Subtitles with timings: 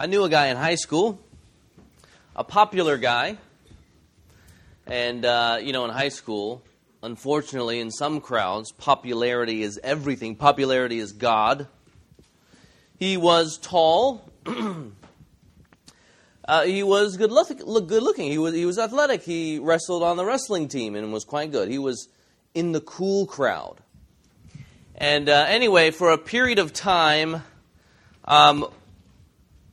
[0.00, 1.18] I knew a guy in high school,
[2.36, 3.36] a popular guy.
[4.86, 6.62] And, uh, you know, in high school,
[7.02, 10.36] unfortunately, in some crowds, popularity is everything.
[10.36, 11.66] Popularity is God.
[12.96, 14.30] He was tall.
[16.46, 17.48] uh, he was good, look,
[17.88, 18.30] good looking.
[18.30, 19.24] He was, he was athletic.
[19.24, 21.68] He wrestled on the wrestling team and was quite good.
[21.68, 22.06] He was
[22.54, 23.78] in the cool crowd.
[24.94, 27.42] And uh, anyway, for a period of time,
[28.26, 28.68] um,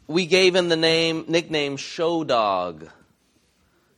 [0.08, 2.90] we gave him the name nickname Show Dog.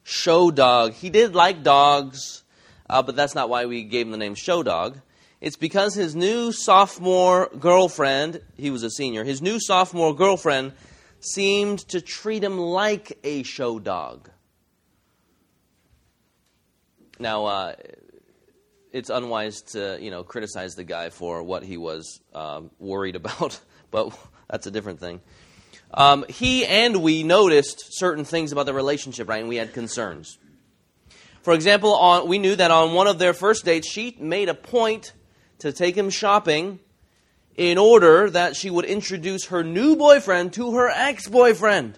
[0.03, 0.93] Show Dog.
[0.93, 2.43] He did like dogs,
[2.89, 4.99] uh, but that's not why we gave him the name Show Dog.
[5.39, 10.73] It's because his new sophomore girlfriend, he was a senior, his new sophomore girlfriend
[11.19, 14.29] seemed to treat him like a show dog.
[17.19, 17.75] Now, uh,
[18.91, 23.59] it's unwise to you know criticize the guy for what he was um, worried about,
[23.91, 24.17] but
[24.49, 25.21] that's a different thing.
[25.93, 29.39] Um, he and we noticed certain things about the relationship, right?
[29.39, 30.37] And we had concerns.
[31.41, 34.53] For example, on, we knew that on one of their first dates, she made a
[34.53, 35.13] point
[35.59, 36.79] to take him shopping
[37.55, 41.97] in order that she would introduce her new boyfriend to her ex boyfriend.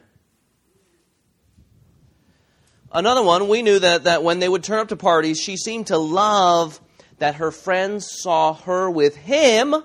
[2.92, 5.88] Another one, we knew that, that when they would turn up to parties, she seemed
[5.88, 6.80] to love
[7.20, 9.76] that her friends saw her with him,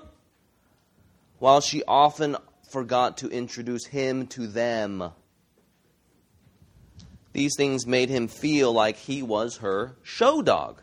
[1.37, 2.37] while she often
[2.69, 5.11] forgot to introduce him to them.
[7.33, 10.81] These things made him feel like he was her show dog.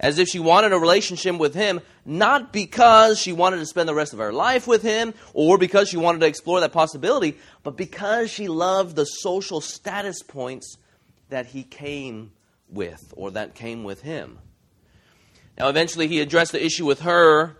[0.00, 3.94] As if she wanted a relationship with him, not because she wanted to spend the
[3.94, 7.76] rest of her life with him or because she wanted to explore that possibility, but
[7.76, 10.76] because she loved the social status points
[11.30, 12.32] that he came
[12.68, 14.38] with or that came with him.
[15.58, 17.56] Now, eventually, he addressed the issue with her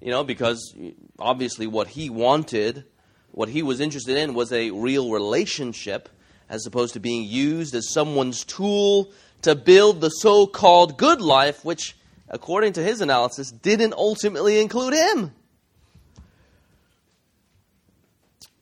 [0.00, 0.74] you know, because
[1.18, 2.84] obviously what he wanted,
[3.30, 6.08] what he was interested in, was a real relationship
[6.48, 9.10] as opposed to being used as someone's tool
[9.42, 11.96] to build the so called good life, which,
[12.28, 15.32] according to his analysis, didn't ultimately include him.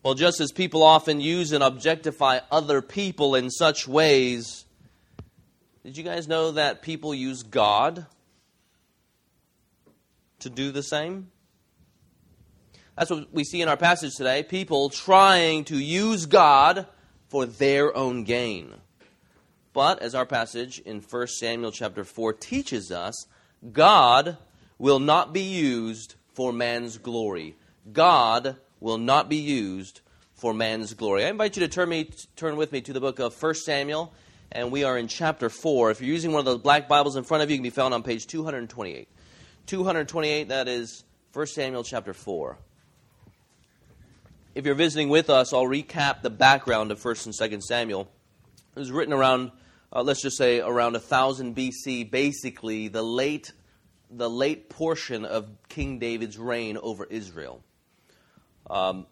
[0.03, 4.65] Well, just as people often use and objectify other people in such ways,
[5.83, 8.05] did you guys know that people use God
[10.43, 11.31] to do the same?
[12.97, 16.87] That's what we see in our passage today people trying to use God
[17.27, 18.75] for their own gain.
[19.73, 23.25] But as our passage in 1 Samuel chapter 4 teaches us,
[23.71, 24.37] God
[24.77, 27.55] will not be used for man's glory.
[27.91, 30.01] God will not be used
[30.35, 31.25] for man's glory.
[31.25, 34.13] I invite you to turn, me, turn with me to the book of 1 Samuel,
[34.51, 35.89] and we are in chapter 4.
[35.89, 37.69] If you're using one of those black Bibles in front of you, it can be
[37.71, 39.07] found on page 228.
[39.67, 41.03] 228, that is
[41.33, 42.57] 1 Samuel chapter 4
[44.55, 48.07] if you're visiting with us, I'll recap the background of 1st and 2nd Samuel.
[48.75, 49.51] It was written around,
[49.91, 53.51] uh, let's just say, around 1000 BC, basically the late,
[54.11, 57.63] the late portion of King David's reign over Israel.
[58.69, 59.07] Um,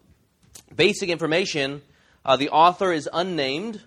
[0.74, 1.82] basic information
[2.24, 3.82] uh, the author is unnamed.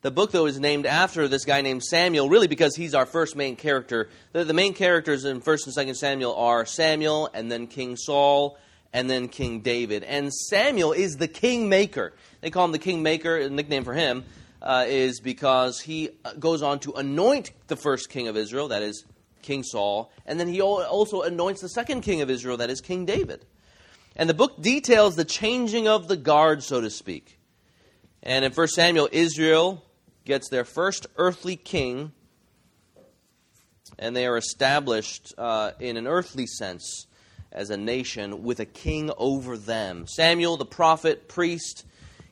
[0.00, 3.34] The book, though, is named after this guy named Samuel, really because he's our first
[3.34, 4.08] main character.
[4.32, 8.56] The, the main characters in 1st and 2nd Samuel are Samuel and then King Saul
[8.92, 10.04] and then King David.
[10.04, 12.14] And Samuel is the kingmaker.
[12.40, 13.38] They call him the kingmaker.
[13.38, 14.24] A nickname for him
[14.62, 18.82] uh, is because he uh, goes on to anoint the first king of Israel, that
[18.82, 19.04] is
[19.42, 23.04] King Saul, and then he also anoints the second king of Israel, that is King
[23.04, 23.44] David.
[24.16, 27.38] And the book details the changing of the guard, so to speak.
[28.22, 29.84] And in 1 Samuel, Israel
[30.28, 32.12] gets their first earthly king,
[33.98, 37.06] and they are established uh, in an earthly sense
[37.50, 40.06] as a nation with a king over them.
[40.06, 41.84] Samuel, the prophet, priest,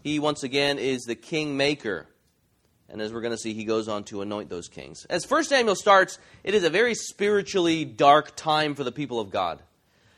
[0.03, 2.07] he once again is the king maker.
[2.89, 5.05] And as we're going to see, he goes on to anoint those kings.
[5.07, 9.31] As 1 Samuel starts, it is a very spiritually dark time for the people of
[9.31, 9.61] God.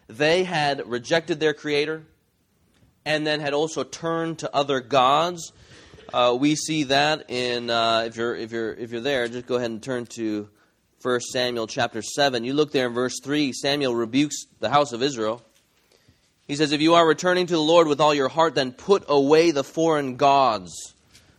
[0.09, 2.03] They had rejected their creator
[3.07, 5.53] and then had also turned to other gods.
[6.13, 9.57] Uh, we see that in uh, if you're if you're if you're there, just go
[9.57, 10.49] ahead and turn to
[11.03, 12.45] 1 Samuel chapter 7.
[12.45, 15.43] You look there in verse 3, Samuel rebukes the house of Israel.
[16.47, 19.05] He says, If you are returning to the Lord with all your heart, then put
[19.07, 20.95] away the foreign gods.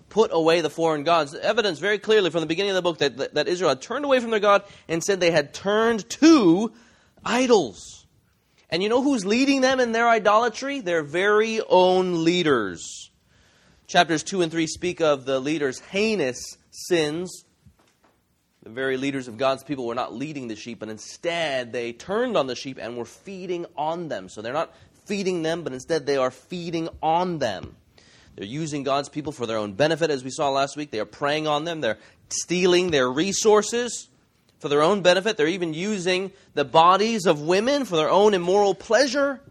[0.09, 1.33] Put away the foreign gods.
[1.33, 4.05] Evidence very clearly from the beginning of the book that, that, that Israel had turned
[4.05, 6.71] away from their God and said they had turned to
[7.25, 8.05] idols.
[8.69, 10.79] And you know who's leading them in their idolatry?
[10.79, 13.08] Their very own leaders.
[13.89, 16.39] Chapters 2 and 3 speak of the leaders' heinous
[16.69, 17.43] sins
[18.61, 22.37] the very leaders of God's people were not leading the sheep, but instead they turned
[22.37, 24.29] on the sheep and were feeding on them.
[24.29, 24.71] So they're not
[25.05, 27.75] feeding them, but instead they are feeding on them.
[28.35, 30.91] They're using God's people for their own benefit, as we saw last week.
[30.91, 31.81] They are preying on them.
[31.81, 31.97] They're
[32.29, 34.07] stealing their resources
[34.59, 35.35] for their own benefit.
[35.35, 39.41] They're even using the bodies of women for their own immoral pleasure,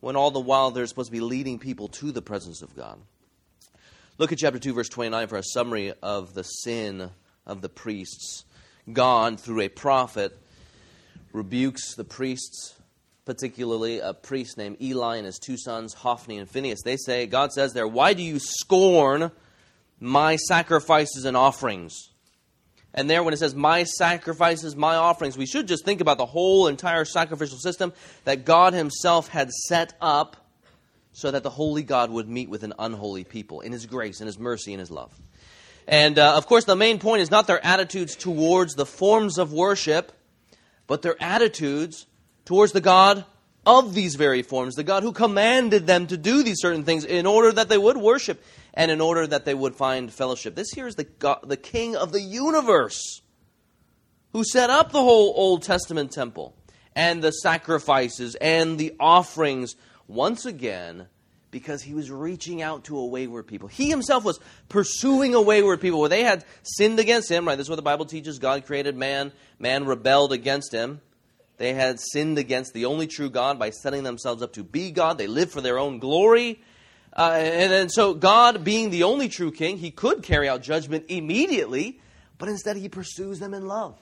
[0.00, 2.98] when all the while they're supposed to be leading people to the presence of God.
[4.20, 7.08] Look at chapter 2, verse 29 for a summary of the sin
[7.46, 8.44] of the priests.
[8.92, 10.38] God, through a prophet,
[11.32, 12.74] rebukes the priests,
[13.24, 16.82] particularly a priest named Eli and his two sons, Hophni and Phinehas.
[16.84, 19.30] They say, God says there, Why do you scorn
[20.00, 22.10] my sacrifices and offerings?
[22.92, 26.26] And there, when it says my sacrifices, my offerings, we should just think about the
[26.26, 27.94] whole entire sacrificial system
[28.24, 30.36] that God Himself had set up
[31.12, 34.26] so that the holy God would meet with an unholy people in His grace, in
[34.26, 35.12] His mercy, in His love.
[35.88, 39.52] And uh, of course, the main point is not their attitudes towards the forms of
[39.52, 40.12] worship,
[40.86, 42.06] but their attitudes
[42.44, 43.24] towards the God
[43.66, 47.26] of these very forms, the God who commanded them to do these certain things in
[47.26, 48.42] order that they would worship
[48.72, 50.54] and in order that they would find fellowship.
[50.54, 53.20] This here is the, God, the King of the universe
[54.32, 56.54] who set up the whole Old Testament temple
[56.94, 59.76] and the sacrifices and the offerings
[60.10, 61.06] once again
[61.50, 63.68] because he was reaching out to a wayward people.
[63.68, 67.56] He himself was pursuing a wayward people where they had sinned against him, right?
[67.56, 68.38] This is what the Bible teaches.
[68.38, 71.00] God created man, man rebelled against him.
[71.56, 75.18] They had sinned against the only true God by setting themselves up to be God.
[75.18, 76.62] They lived for their own glory.
[77.12, 81.06] Uh, and, and so, God, being the only true king, he could carry out judgment
[81.08, 82.00] immediately,
[82.38, 83.98] but instead he pursues them in love.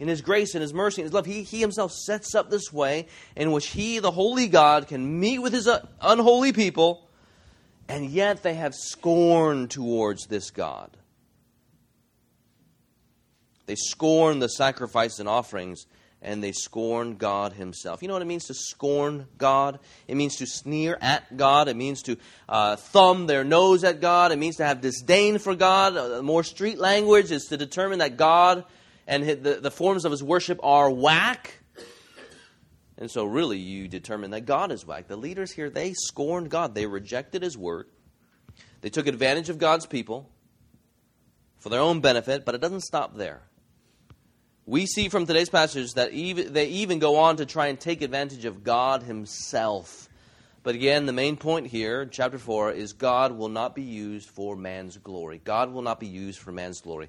[0.00, 2.72] In his grace and his mercy and his love, he, he himself sets up this
[2.72, 3.06] way
[3.36, 7.06] in which he, the holy God, can meet with his uh, unholy people,
[7.86, 10.96] and yet they have scorn towards this God.
[13.66, 15.86] They scorn the sacrifice and offerings
[16.22, 18.02] and they scorn God Himself.
[18.02, 19.78] You know what it means to scorn God?
[20.06, 21.68] It means to sneer at God.
[21.68, 22.16] It means to
[22.48, 24.32] uh, thumb their nose at God.
[24.32, 25.96] It means to have disdain for God.
[25.96, 28.64] Uh, more street language is to determine that God
[29.10, 31.58] and the, the forms of His worship are whack.
[32.96, 35.08] And so, really, you determine that God is whack.
[35.08, 36.74] The leaders here, they scorned God.
[36.74, 37.86] They rejected His word.
[38.80, 40.30] They took advantage of God's people
[41.58, 43.42] for their own benefit, but it doesn't stop there
[44.70, 48.02] we see from today's passage that even, they even go on to try and take
[48.02, 50.08] advantage of God Himself.
[50.62, 54.54] But again, the main point here, chapter 4, is God will not be used for
[54.54, 55.40] man's glory.
[55.42, 57.08] God will not be used for man's glory.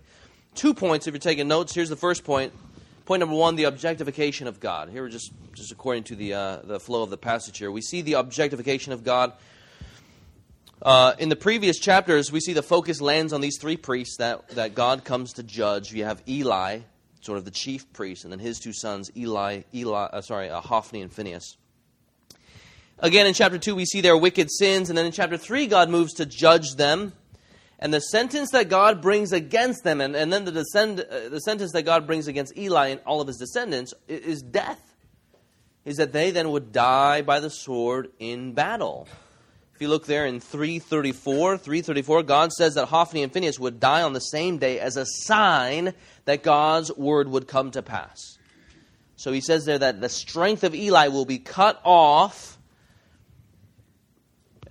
[0.55, 1.73] Two points, if you're taking notes.
[1.73, 2.53] Here's the first point.
[3.05, 4.89] Point number one, the objectification of God.
[4.89, 8.01] Here, just, just according to the, uh, the flow of the passage here, we see
[8.01, 9.33] the objectification of God.
[10.81, 14.47] Uh, in the previous chapters, we see the focus lands on these three priests that,
[14.49, 15.91] that God comes to judge.
[15.91, 16.79] You have Eli,
[17.21, 20.59] sort of the chief priest, and then his two sons, Eli, Eli, uh, sorry, uh,
[20.59, 21.57] Hophni and Phinehas.
[22.99, 25.89] Again, in chapter 2, we see their wicked sins, and then in chapter 3, God
[25.89, 27.13] moves to judge them.
[27.81, 31.39] And the sentence that God brings against them, and, and then the, descend, uh, the
[31.39, 34.79] sentence that God brings against Eli and all of his descendants, is, is death.
[35.83, 39.07] Is that they then would die by the sword in battle.
[39.73, 44.03] If you look there in 334, 334, God says that Hophni and Phinehas would die
[44.03, 45.95] on the same day as a sign
[46.25, 48.37] that God's word would come to pass.
[49.15, 52.59] So he says there that the strength of Eli will be cut off,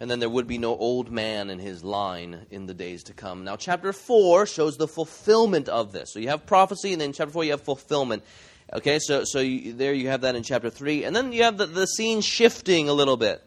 [0.01, 3.13] and then there would be no old man in his line in the days to
[3.13, 3.45] come.
[3.45, 6.15] Now, chapter 4 shows the fulfillment of this.
[6.15, 8.25] So you have prophecy, and then chapter 4 you have fulfillment.
[8.73, 11.05] Okay, so, so you, there you have that in chapter 3.
[11.05, 13.43] And then you have the, the scene shifting a little bit.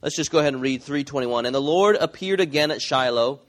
[0.00, 1.44] Let's just go ahead and read 321.
[1.44, 3.40] And the Lord appeared again at Shiloh,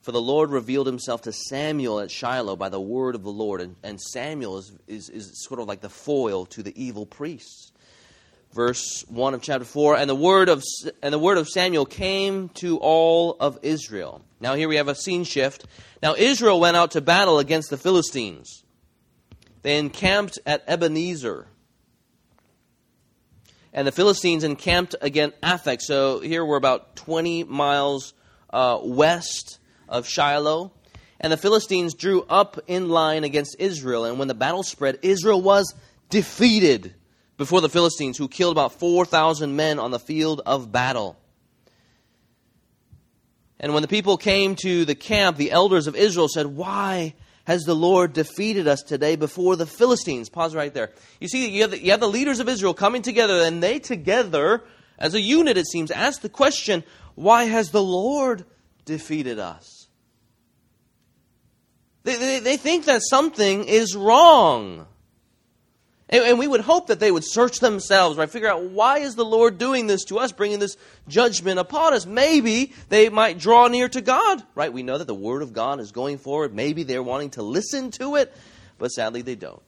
[0.00, 3.60] for the Lord revealed himself to Samuel at Shiloh by the word of the Lord.
[3.60, 7.72] And, and Samuel is, is, is sort of like the foil to the evil priests.
[8.54, 10.62] Verse 1 of chapter 4 and the, word of,
[11.02, 14.22] and the word of Samuel came to all of Israel.
[14.40, 15.66] Now, here we have a scene shift.
[16.00, 18.62] Now, Israel went out to battle against the Philistines.
[19.62, 21.48] They encamped at Ebenezer
[23.74, 25.82] and the Philistines encamped against Aphek.
[25.82, 28.14] So here we're about 20 miles
[28.50, 29.58] uh, west
[29.88, 30.72] of Shiloh.
[31.20, 34.04] And the Philistines drew up in line against Israel.
[34.04, 35.74] And when the battle spread, Israel was
[36.08, 36.94] defeated
[37.36, 41.16] before the Philistines, who killed about 4,000 men on the field of battle.
[43.58, 47.14] And when the people came to the camp, the elders of Israel said, Why
[47.44, 50.28] has the Lord defeated us today before the Philistines?
[50.28, 50.90] Pause right there.
[51.20, 53.78] You see, you have, the, you have the leaders of Israel coming together, and they
[53.78, 54.64] together,
[54.98, 58.44] as a unit, it seems, ask the question, why has the Lord
[58.84, 59.88] defeated us?
[62.02, 64.86] They, they, they think that something is wrong.
[66.08, 68.28] And, we would hope that they would search themselves, right?
[68.28, 70.76] Figure out why is the Lord doing this to us, bringing this
[71.08, 72.04] judgment upon us.
[72.04, 74.72] Maybe they might draw near to God, right?
[74.72, 76.54] We know that the Word of God is going forward.
[76.54, 78.34] Maybe they're wanting to listen to it,
[78.78, 79.62] but sadly they don't.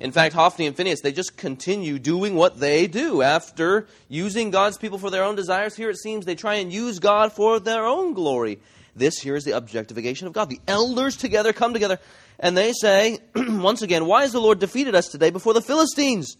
[0.00, 3.20] In fact, Hophni and Phinehas, they just continue doing what they do.
[3.20, 6.98] After using God's people for their own desires, here it seems they try and use
[6.98, 8.60] God for their own glory.
[8.96, 10.48] This here is the objectification of God.
[10.48, 11.98] The elders together come together
[12.40, 16.36] and they say, once again, Why has the Lord defeated us today before the Philistines?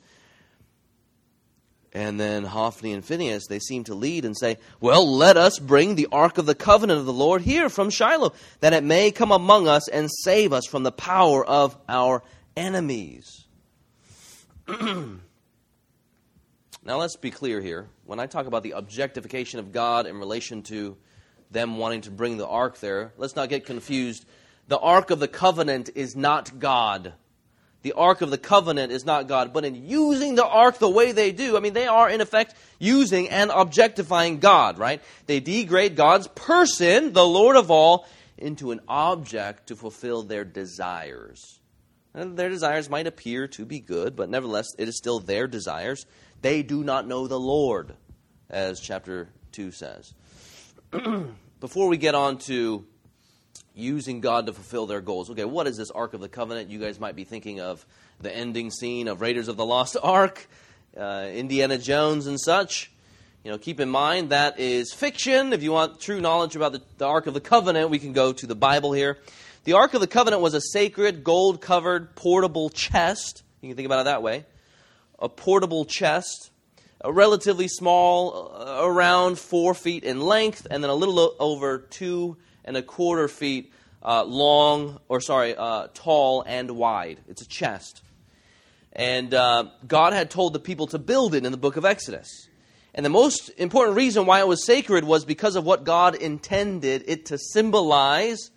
[1.92, 5.94] And then Hophni and Phinehas, they seem to lead and say, Well, let us bring
[5.94, 9.30] the ark of the covenant of the Lord here from Shiloh, that it may come
[9.30, 12.22] among us and save us from the power of our
[12.56, 13.46] enemies.
[14.68, 15.18] now,
[16.84, 17.88] let's be clear here.
[18.04, 20.96] When I talk about the objectification of God in relation to
[21.50, 24.24] them wanting to bring the ark there, let's not get confused
[24.70, 27.12] the Ark of the Covenant is not God.
[27.82, 29.52] The Ark of the Covenant is not God.
[29.52, 32.54] But in using the Ark the way they do, I mean, they are in effect
[32.78, 35.02] using and objectifying God, right?
[35.26, 38.06] They degrade God's person, the Lord of all,
[38.38, 41.58] into an object to fulfill their desires.
[42.14, 46.06] And their desires might appear to be good, but nevertheless, it is still their desires.
[46.42, 47.96] They do not know the Lord,
[48.48, 50.14] as chapter 2 says.
[51.60, 52.86] Before we get on to
[53.80, 55.30] using God to fulfill their goals.
[55.30, 56.70] Okay, what is this Ark of the Covenant?
[56.70, 57.84] You guys might be thinking of
[58.20, 60.48] the ending scene of Raiders of the Lost Ark,
[60.96, 62.90] uh, Indiana Jones, and such.
[63.44, 65.54] You know, keep in mind that is fiction.
[65.54, 68.32] If you want true knowledge about the, the Ark of the Covenant, we can go
[68.34, 69.18] to the Bible here.
[69.64, 73.42] The Ark of the Covenant was a sacred, gold covered, portable chest.
[73.62, 74.44] You can think about it that way.
[75.18, 76.50] A portable chest,
[77.00, 82.36] a relatively small, uh, around four feet in length, and then a little over two
[82.70, 87.18] and a quarter feet uh, long, or sorry, uh, tall and wide.
[87.26, 88.00] It's a chest.
[88.92, 92.46] And uh, God had told the people to build it in the book of Exodus.
[92.94, 97.02] And the most important reason why it was sacred was because of what God intended
[97.08, 98.52] it to symbolize,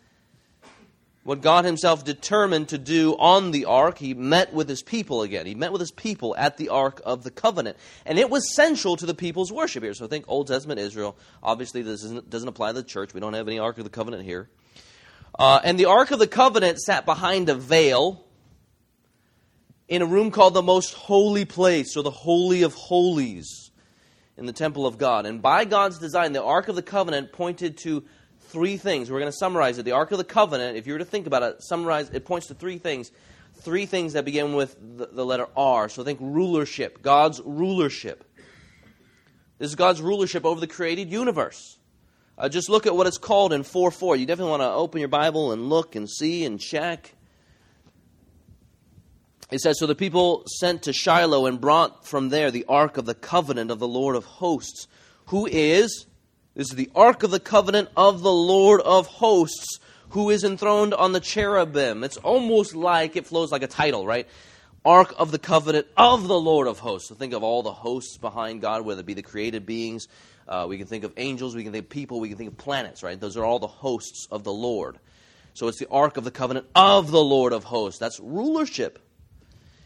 [1.24, 3.98] what God Himself determined to do on the ark.
[3.98, 5.46] He met with His people again.
[5.46, 7.78] He met with His people at the Ark of the Covenant.
[8.06, 9.94] And it was central to the people's worship here.
[9.94, 11.18] So think Old Testament Israel.
[11.42, 13.14] Obviously, this doesn't apply to the church.
[13.14, 14.50] We don't have any Ark of the Covenant here.
[15.38, 18.26] Uh, and the Ark of the Covenant sat behind a veil
[19.88, 23.72] in a room called the Most Holy Place, or the Holy of Holies,
[24.38, 25.26] in the temple of God.
[25.26, 28.04] And by God's design, the Ark of the Covenant pointed to
[28.48, 29.10] three things.
[29.10, 29.84] We're going to summarize it.
[29.84, 32.48] The Ark of the Covenant, if you were to think about it, summarize it points
[32.48, 33.12] to three things.
[33.56, 35.90] Three things that begin with the, the letter R.
[35.90, 38.24] So think rulership, God's rulership.
[39.60, 41.78] This is God's rulership over the created universe.
[42.38, 44.16] Uh, just look at what it's called in 4 4.
[44.16, 47.14] You definitely want to open your Bible and look and see and check.
[49.52, 53.06] It says, So the people sent to Shiloh and brought from there the ark of
[53.06, 54.88] the covenant of the Lord of hosts,
[55.28, 56.08] who is,
[56.56, 59.80] this is the ark of the covenant of the Lord of hosts,
[60.10, 62.04] who is enthroned on the cherubim.
[62.04, 64.28] It's almost like it flows like a title, right?
[64.86, 67.10] Ark of the covenant of the Lord of hosts.
[67.10, 70.08] So think of all the hosts behind God, whether it be the created beings
[70.48, 72.58] uh, we can think of angels, we can think of people, we can think of
[72.58, 73.20] planets, right?
[73.20, 74.98] Those are all the hosts of the Lord.
[75.54, 78.00] So it's the Ark of the Covenant of the Lord of hosts.
[78.00, 79.00] That's rulership.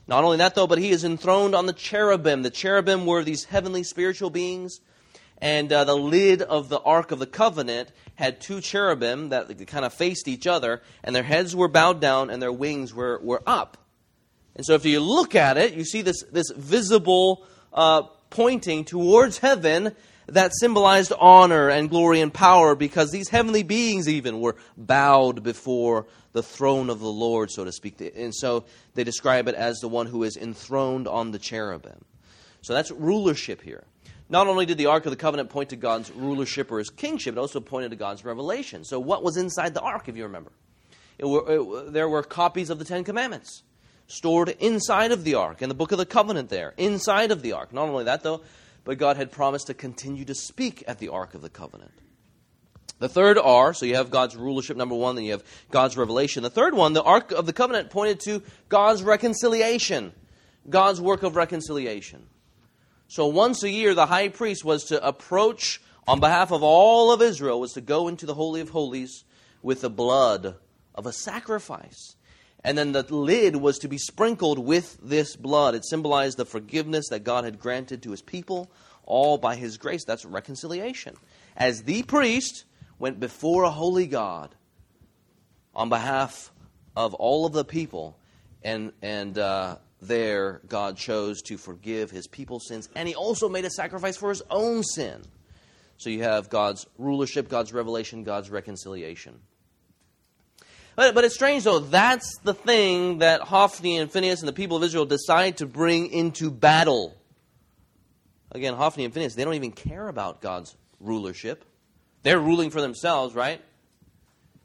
[0.07, 2.41] Not only that, though, but he is enthroned on the cherubim.
[2.41, 4.79] The cherubim were these heavenly spiritual beings.
[5.39, 9.85] And uh, the lid of the Ark of the Covenant had two cherubim that kind
[9.85, 13.43] of faced each other, and their heads were bowed down and their wings were, were
[13.45, 13.77] up.
[14.55, 19.37] And so if you look at it, you see this, this visible uh, pointing towards
[19.37, 19.95] heaven
[20.27, 26.07] that symbolized honor and glory and power because these heavenly beings even were bowed before
[26.33, 28.01] the throne of the Lord, so to speak.
[28.15, 28.65] And so
[28.95, 32.03] they describe it as the one who is enthroned on the cherubim.
[32.61, 33.85] So that's rulership here.
[34.29, 37.35] Not only did the Ark of the Covenant point to God's rulership or his kingship,
[37.35, 38.83] it also pointed to God's revelation.
[38.83, 40.51] So, what was inside the Ark, if you remember?
[41.17, 41.45] It were,
[41.87, 43.63] it, there were copies of the Ten Commandments
[44.07, 47.53] stored inside of the Ark, and the Book of the Covenant there, inside of the
[47.53, 47.73] Ark.
[47.73, 48.41] Not only that, though,
[48.83, 51.91] but God had promised to continue to speak at the Ark of the Covenant.
[52.99, 56.41] The third R, so you have God's rulership, number one, then you have God's revelation.
[56.41, 60.13] The third one, the Ark of the Covenant pointed to God's reconciliation,
[60.69, 62.25] God's work of reconciliation.
[63.07, 67.21] So once a year, the high priest was to approach on behalf of all of
[67.21, 69.23] Israel, was to go into the Holy of Holies
[69.61, 70.55] with the blood
[70.95, 72.15] of a sacrifice.
[72.63, 75.75] And then the lid was to be sprinkled with this blood.
[75.75, 78.69] It symbolized the forgiveness that God had granted to his people,
[79.05, 80.03] all by his grace.
[80.03, 81.15] That's reconciliation.
[81.55, 82.65] As the priest
[82.99, 84.53] went before a holy God
[85.73, 86.51] on behalf
[86.95, 88.17] of all of the people
[88.63, 93.65] and, and uh, there God chose to forgive his people's sins, and he also made
[93.65, 95.21] a sacrifice for his own sin.
[95.97, 99.39] So you have God's rulership, God's revelation, God's reconciliation.
[100.95, 104.77] But, but it's strange, though, that's the thing that Hophni and Phinehas and the people
[104.77, 107.15] of Israel decide to bring into battle.
[108.51, 111.65] Again, Hophni and Phinehas, they don't even care about God's rulership.
[112.23, 113.61] They're ruling for themselves, right?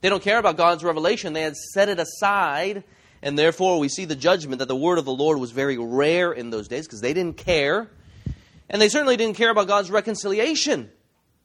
[0.01, 1.33] They don't care about God's revelation.
[1.33, 2.85] They had set it aside,
[3.23, 6.33] and therefore we see the judgment that the word of the Lord was very rare
[6.33, 7.89] in those days because they didn't care.
[8.69, 10.91] And they certainly didn't care about God's reconciliation.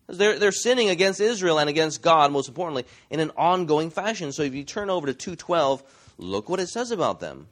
[0.07, 4.31] They're, they're sinning against Israel and against God, most importantly, in an ongoing fashion.
[4.31, 5.83] So if you turn over to 212,
[6.17, 7.47] look what it says about them.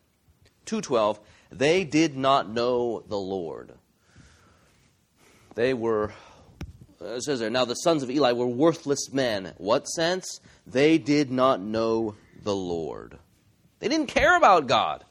[0.66, 1.20] 212,
[1.52, 3.74] they did not know the Lord.
[5.56, 6.14] They were,
[7.02, 9.54] it says there, now the sons of Eli were worthless men.
[9.58, 10.40] What sense?
[10.66, 13.20] They did not know the Lord.
[13.80, 15.04] They didn't care about God.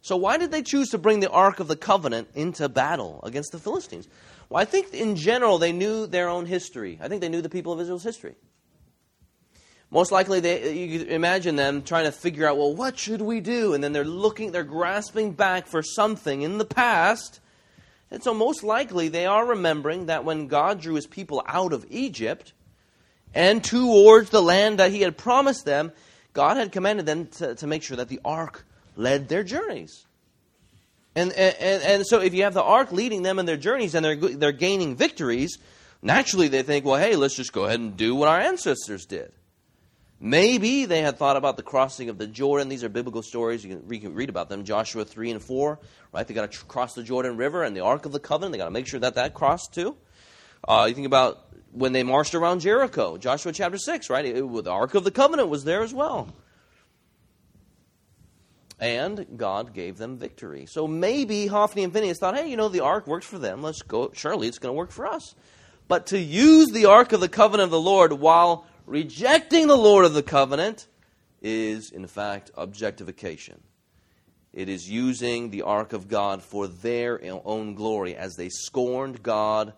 [0.00, 3.50] So why did they choose to bring the Ark of the Covenant into battle against
[3.50, 4.06] the Philistines?
[4.48, 6.98] Well, I think in general they knew their own history.
[7.02, 8.36] I think they knew the people of Israel's history.
[9.90, 13.40] Most likely, they, you could imagine them trying to figure out, well, what should we
[13.40, 13.72] do?
[13.72, 17.40] And then they're looking, they're grasping back for something in the past.
[18.10, 21.86] And so, most likely, they are remembering that when God drew his people out of
[21.88, 22.52] Egypt
[23.32, 25.92] and towards the land that he had promised them,
[26.36, 30.04] God had commanded them to, to make sure that the ark led their journeys.
[31.14, 34.04] And, and, and so if you have the ark leading them in their journeys and
[34.04, 35.56] they're, they're gaining victories,
[36.02, 39.32] naturally they think, well, hey, let's just go ahead and do what our ancestors did.
[40.20, 42.68] Maybe they had thought about the crossing of the Jordan.
[42.68, 43.64] These are biblical stories.
[43.64, 44.64] You can, read about them.
[44.64, 45.78] Joshua 3 and 4,
[46.12, 46.28] right?
[46.28, 48.52] They got to cross the Jordan River and the Ark of the Covenant.
[48.52, 49.96] They got to make sure that that crossed too.
[50.68, 51.45] Uh, you think about
[51.76, 54.24] when they marched around Jericho, Joshua chapter 6, right?
[54.24, 56.28] It, it, the Ark of the Covenant was there as well.
[58.80, 60.64] And God gave them victory.
[60.66, 63.62] So maybe Hophni and Phinehas thought, hey, you know, the ark works for them.
[63.62, 64.10] Let's go.
[64.12, 65.34] Surely it's going to work for us.
[65.88, 70.04] But to use the ark of the covenant of the Lord while rejecting the Lord
[70.04, 70.88] of the covenant
[71.40, 73.62] is, in fact, objectification.
[74.52, 79.72] It is using the ark of God for their own glory as they scorned God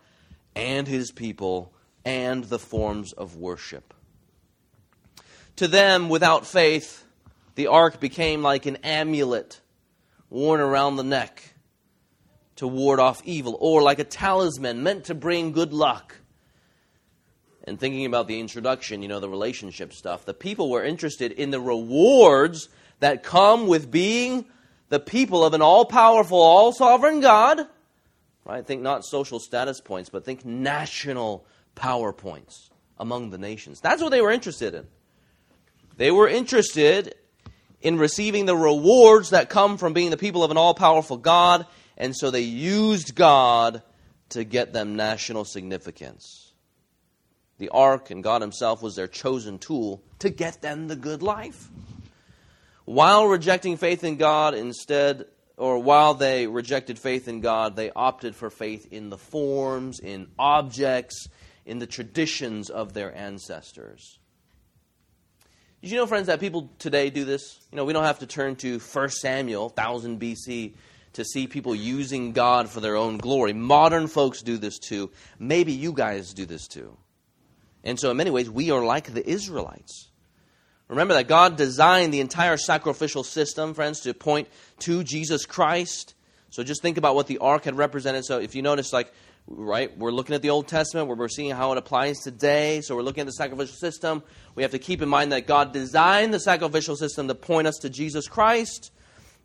[0.57, 1.73] and his people
[2.09, 3.93] and the forms of worship.
[5.57, 7.05] To them, without faith,
[7.55, 9.61] the ark became like an amulet
[10.31, 11.53] worn around the neck
[12.57, 16.17] to ward off evil, or like a talisman meant to bring good luck.
[17.65, 21.51] And thinking about the introduction, you know, the relationship stuff, the people were interested in
[21.51, 24.47] the rewards that come with being
[24.89, 27.67] the people of an all powerful, all sovereign God.
[28.47, 28.67] Right?
[28.67, 31.45] Think not social status points, but think national
[31.79, 33.81] power points among the nations.
[33.81, 34.87] That's what they were interested in.
[35.97, 37.15] They were interested
[37.81, 41.67] in receiving the rewards that come from being the people of an all powerful God,
[41.97, 43.83] and so they used God
[44.31, 46.53] to get them national significance.
[47.59, 51.69] The ark and God Himself was their chosen tool to get them the good life.
[52.85, 58.35] While rejecting faith in God, instead, or while they rejected faith in God, they opted
[58.35, 61.29] for faith in the forms, in objects,
[61.69, 64.19] in the traditions of their ancestors.
[65.83, 67.61] Did you know, friends, that people today do this?
[67.71, 70.75] You know, we don't have to turn to 1 Samuel, 1000 BC,
[71.13, 73.53] to see people using God for their own glory.
[73.53, 75.11] Modern folks do this too.
[75.39, 76.97] Maybe you guys do this too.
[77.85, 80.09] And so, in many ways, we are like the Israelites.
[80.89, 84.49] Remember that God designed the entire sacrificial system, friends, to point
[84.81, 86.15] to Jesus Christ.
[86.51, 88.25] So just think about what the ark had represented.
[88.25, 89.13] So if you notice, like
[89.51, 89.97] right?
[89.97, 92.81] We're looking at the Old Testament we're seeing how it applies today.
[92.83, 94.23] So we're looking at the sacrificial system.
[94.55, 97.77] We have to keep in mind that God designed the sacrificial system to point us
[97.79, 98.93] to Jesus Christ.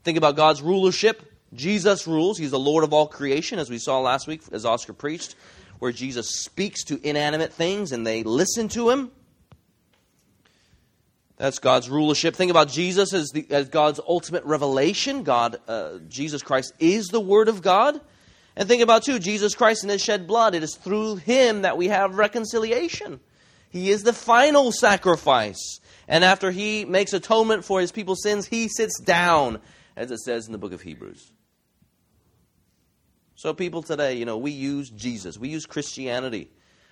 [0.04, 1.24] Think about God's rulership.
[1.54, 2.38] Jesus rules.
[2.38, 5.36] He's the Lord of all creation, as we saw last week as Oscar preached,
[5.80, 9.12] where Jesus speaks to inanimate things and they listen to him.
[11.38, 12.36] That's God's rulership.
[12.36, 15.24] Think about Jesus as, the, as God's ultimate revelation.
[15.24, 18.00] God, uh, Jesus Christ is the Word of God.
[18.56, 20.54] And think about, too, Jesus Christ and his shed blood.
[20.54, 23.20] It is through him that we have reconciliation.
[23.70, 25.80] He is the final sacrifice.
[26.08, 29.60] And after he makes atonement for his people's sins, he sits down,
[29.96, 31.32] as it says in the book of Hebrews.
[33.36, 36.50] So, people today, you know, we use Jesus, we use Christianity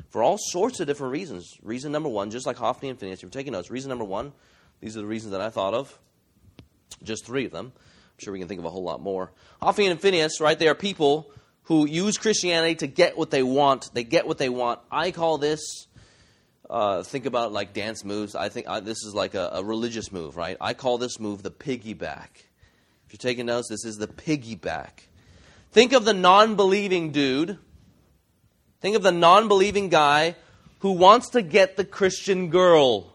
[0.09, 1.55] for all sorts of different reasons.
[1.61, 3.69] Reason number one, just like Hophni and Phinehas, you're taking notes.
[3.69, 4.33] Reason number one,
[4.79, 5.97] these are the reasons that I thought of,
[7.03, 7.71] just three of them.
[7.75, 9.31] I'm sure we can think of a whole lot more.
[9.61, 11.31] Hophni and Phinehas, right, they are people
[11.63, 13.93] who use Christianity to get what they want.
[13.93, 14.79] They get what they want.
[14.91, 15.87] I call this,
[16.69, 18.35] uh, think about like dance moves.
[18.35, 20.57] I think I, this is like a, a religious move, right?
[20.59, 22.29] I call this move the piggyback.
[23.05, 25.07] If you're taking notes, this is the piggyback.
[25.71, 27.57] Think of the non believing dude.
[28.81, 30.35] Think of the non believing guy
[30.79, 33.13] who wants to get the Christian girl.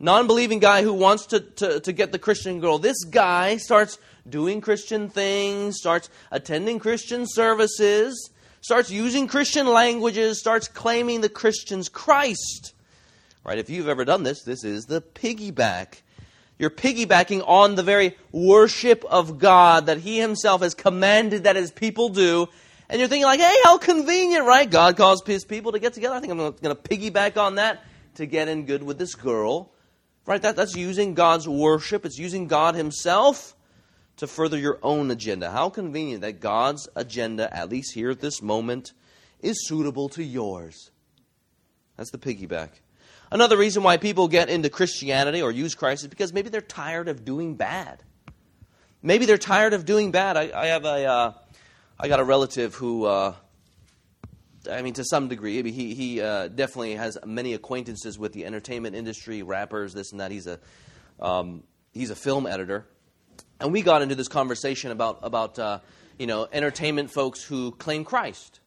[0.00, 2.78] Non believing guy who wants to, to, to get the Christian girl.
[2.78, 10.68] This guy starts doing Christian things, starts attending Christian services, starts using Christian languages, starts
[10.68, 12.72] claiming the Christian's Christ.
[13.44, 13.58] Right?
[13.58, 16.00] If you've ever done this, this is the piggyback.
[16.58, 21.70] You're piggybacking on the very worship of God that He Himself has commanded that His
[21.70, 22.46] people do.
[22.88, 24.70] And you're thinking, like, hey, how convenient, right?
[24.70, 26.14] God calls His people to get together.
[26.14, 27.82] I think I'm going to piggyback on that
[28.14, 29.72] to get in good with this girl.
[30.26, 30.40] Right?
[30.40, 33.54] That, that's using God's worship, it's using God Himself
[34.16, 35.50] to further your own agenda.
[35.50, 38.92] How convenient that God's agenda, at least here at this moment,
[39.40, 40.90] is suitable to yours.
[41.96, 42.70] That's the piggyback.
[43.30, 47.08] Another reason why people get into Christianity or use Christ is because maybe they're tired
[47.08, 48.02] of doing bad.
[49.02, 50.36] Maybe they're tired of doing bad.
[50.36, 51.32] I, I have a, uh,
[51.98, 53.34] I got a relative who, uh,
[54.70, 58.96] I mean, to some degree, he he uh, definitely has many acquaintances with the entertainment
[58.96, 60.30] industry, rappers, this and that.
[60.30, 60.58] He's a
[61.20, 62.86] um, he's a film editor,
[63.64, 65.78] and we got into this conversation about about uh,
[66.18, 68.60] you know entertainment folks who claim Christ,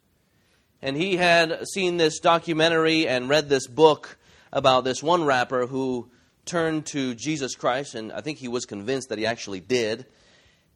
[0.81, 4.17] and he had seen this documentary and read this book
[4.51, 6.09] about this one rapper who
[6.45, 10.07] turned to Jesus Christ, and I think he was convinced that he actually did.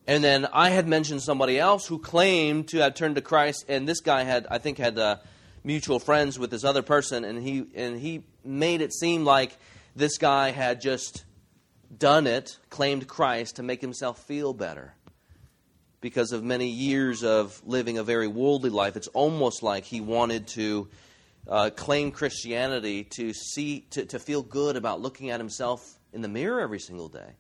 [0.06, 3.88] And then I had mentioned somebody else who claimed to have turned to Christ, and
[3.88, 5.18] this guy had, I think, had uh,
[5.64, 9.58] mutual friends with this other person, and he and he made it seem like
[9.96, 11.26] this guy had just
[11.98, 14.94] done it, claimed Christ to make himself feel better.
[16.00, 20.48] Because of many years of living a very worldly life, it's almost like he wanted
[20.48, 20.88] to
[21.48, 26.28] uh, claim Christianity to see to, to feel good about looking at himself in the
[26.28, 27.36] mirror every single day.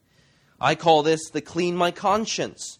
[0.59, 2.77] I call this the clean my conscience.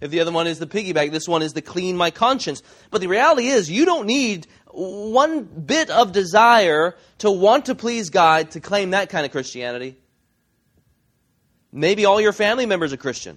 [0.00, 2.62] if the other one is the piggyback, this one is the clean my conscience.
[2.90, 8.10] But the reality is, you don't need one bit of desire to want to please
[8.10, 9.96] God to claim that kind of Christianity.
[11.76, 13.36] Maybe all your family members are Christian.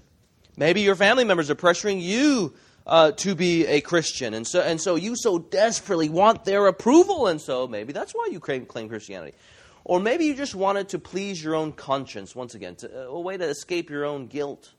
[0.57, 2.53] Maybe your family members are pressuring you
[2.85, 4.35] uh, to be a Christian.
[4.35, 8.29] And so, and so you so desperately want their approval, and so maybe that's why
[8.31, 9.35] you claim, claim Christianity.
[9.83, 13.37] Or maybe you just wanted to please your own conscience, once again, to, a way
[13.37, 14.71] to escape your own guilt,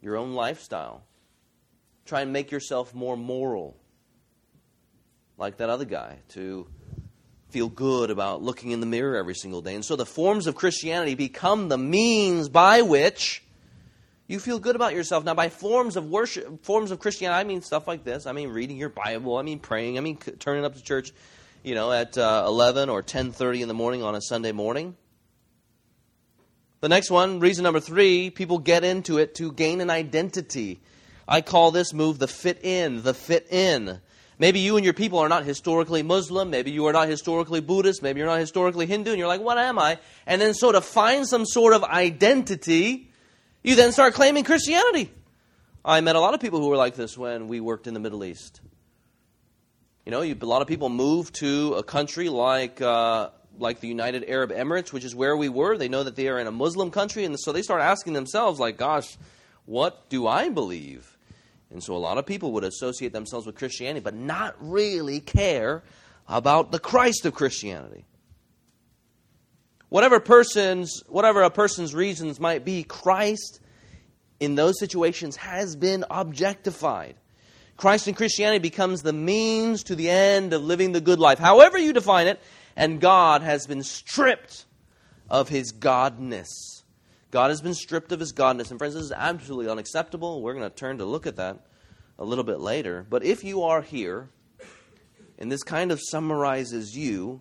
[0.00, 1.02] your own lifestyle.
[2.06, 3.76] Try and make yourself more moral,
[5.36, 6.68] like that other guy, to
[7.50, 9.74] feel good about looking in the mirror every single day.
[9.74, 13.42] And so the forms of Christianity become the means by which
[14.26, 15.24] you feel good about yourself.
[15.24, 18.26] Now, by forms of worship, forms of Christianity, I mean stuff like this.
[18.26, 19.36] I mean reading your Bible.
[19.36, 19.98] I mean praying.
[19.98, 21.12] I mean turning up to church,
[21.64, 24.96] you know, at uh, 11 or 10:30 in the morning on a Sunday morning.
[26.80, 30.80] The next one, reason number three, people get into it to gain an identity.
[31.28, 34.00] I call this move the fit in, the fit in.
[34.40, 36.48] Maybe you and your people are not historically Muslim.
[36.48, 38.02] Maybe you are not historically Buddhist.
[38.02, 39.10] Maybe you're not historically Hindu.
[39.10, 39.98] And you're like, what am I?
[40.26, 43.10] And then so to find some sort of identity,
[43.62, 45.12] you then start claiming Christianity.
[45.84, 48.00] I met a lot of people who were like this when we worked in the
[48.00, 48.62] Middle East.
[50.06, 53.88] You know, you, a lot of people move to a country like uh, like the
[53.88, 55.76] United Arab Emirates, which is where we were.
[55.76, 58.58] They know that they are in a Muslim country, and so they start asking themselves,
[58.58, 59.18] like, "Gosh,
[59.66, 61.09] what do I believe?"
[61.70, 65.82] And so a lot of people would associate themselves with Christianity, but not really care
[66.28, 68.04] about the Christ of Christianity.
[69.88, 73.60] Whatever person's whatever a person's reasons might be, Christ
[74.38, 77.16] in those situations has been objectified.
[77.76, 81.78] Christ in Christianity becomes the means to the end of living the good life, however
[81.78, 82.40] you define it,
[82.76, 84.64] and God has been stripped
[85.28, 86.79] of his godness.
[87.30, 88.70] God has been stripped of his godness.
[88.70, 90.42] And friends, this is absolutely unacceptable.
[90.42, 91.66] We're going to turn to look at that
[92.18, 93.06] a little bit later.
[93.08, 94.28] But if you are here,
[95.38, 97.40] and this kind of summarizes you,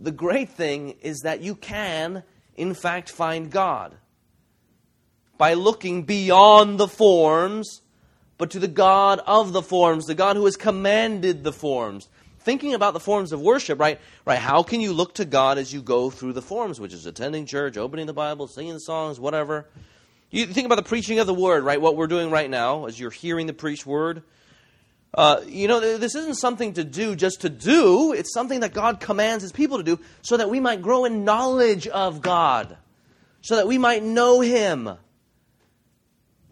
[0.00, 2.22] the great thing is that you can,
[2.56, 3.96] in fact, find God
[5.36, 7.82] by looking beyond the forms,
[8.38, 12.08] but to the God of the forms, the God who has commanded the forms.
[12.44, 13.98] Thinking about the forms of worship, right?
[14.26, 14.38] Right?
[14.38, 17.46] How can you look to God as you go through the forms, which is attending
[17.46, 19.66] church, opening the Bible, singing songs, whatever?
[20.30, 21.80] You think about the preaching of the word, right?
[21.80, 24.22] What we're doing right now, as you're hearing the preached word.
[25.14, 28.12] Uh, you know, this isn't something to do just to do.
[28.12, 31.24] It's something that God commands His people to do so that we might grow in
[31.24, 32.76] knowledge of God,
[33.40, 34.90] so that we might know Him.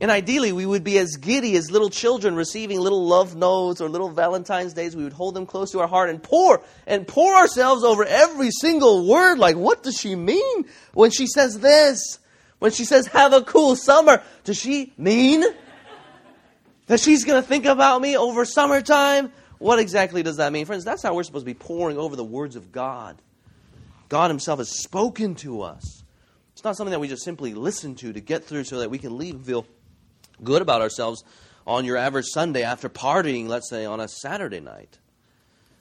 [0.03, 3.89] And ideally, we would be as giddy as little children receiving little love notes or
[3.89, 4.97] little Valentine's days.
[4.97, 8.51] We would hold them close to our heart and pour and pour ourselves over every
[8.51, 9.39] single word.
[9.39, 12.19] Like, what does she mean when she says this?
[12.59, 15.45] When she says, have a cool summer, does she mean
[16.89, 19.31] that she's going to think about me over summertime?
[19.59, 20.67] What exactly does that mean?
[20.67, 23.23] Friends, that's how we're supposed to be pouring over the words of God.
[24.09, 26.03] God Himself has spoken to us.
[26.55, 28.99] It's not something that we just simply listen to to get through so that we
[28.99, 29.65] can leave and feel
[30.45, 31.25] good about ourselves
[31.67, 34.99] on your average Sunday after partying, let's say, on a Saturday night.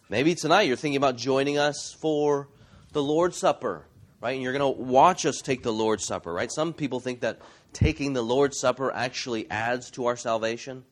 [0.09, 2.49] Maybe tonight you're thinking about joining us for
[2.91, 3.85] the Lord's Supper
[4.21, 4.33] right?
[4.33, 6.51] And you're going to watch us take the Lord's Supper, right?
[6.51, 7.39] Some people think that
[7.73, 10.85] taking the Lord's Supper actually adds to our salvation,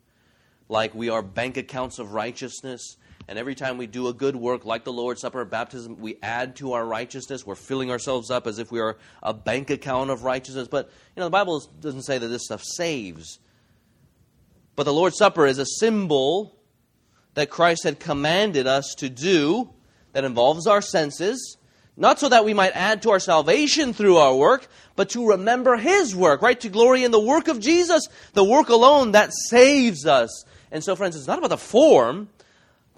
[0.67, 2.97] like we are bank accounts of righteousness.
[3.27, 6.55] And every time we do a good work like the Lord's Supper, baptism, we add
[6.57, 7.45] to our righteousness.
[7.45, 10.67] We're filling ourselves up as if we are a bank account of righteousness.
[10.67, 13.37] But, you know, the Bible doesn't say that this stuff saves.
[14.79, 16.55] But the Lord's Supper is a symbol
[17.33, 19.71] that Christ had commanded us to do
[20.13, 21.57] that involves our senses
[21.97, 25.75] not so that we might add to our salvation through our work, but to remember
[25.75, 26.57] His work, right?
[26.61, 30.45] To glory in the work of Jesus, the work alone that saves us.
[30.71, 32.29] And so, friends, it's not about the form,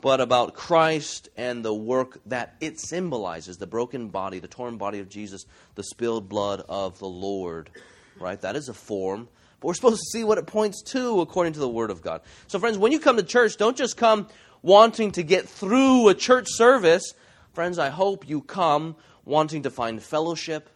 [0.02, 5.00] but about Christ and the work that it symbolizes the broken body, the torn body
[5.00, 7.72] of Jesus, the spilled blood of the Lord,
[8.20, 8.40] right?
[8.40, 9.30] That is a form.
[9.62, 12.22] But we're supposed to see what it points to according to the Word of God.
[12.48, 14.28] So, friends, when you come to church, don't just come
[14.62, 17.14] wanting to get through a church service
[17.54, 18.96] Friends, I hope you come
[19.26, 20.70] wanting to find fellowship,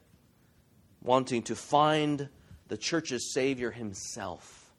[1.02, 2.28] wanting to find
[2.68, 4.74] the church's Savior Himself.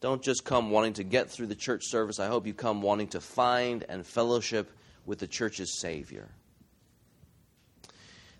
[0.00, 2.20] Don't just come wanting to get through the church service.
[2.20, 4.70] I hope you come wanting to find and fellowship
[5.06, 6.28] with the church's Savior.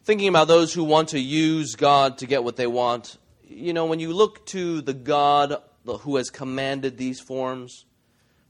[0.05, 3.17] Thinking about those who want to use God to get what they want,
[3.49, 7.85] you know, when you look to the God who has commanded these forms,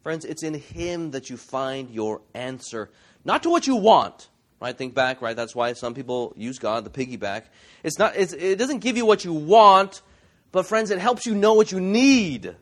[0.02, 2.90] friends, it's in Him that you find your answer
[3.24, 4.28] not to what you want.
[4.60, 4.76] Right?
[4.76, 5.36] Think back, right?
[5.36, 7.44] That's why some people use God, the piggyback.
[7.84, 10.02] It's not, it's, it doesn't give you what you want,
[10.50, 12.56] but friends, it helps you know what you need.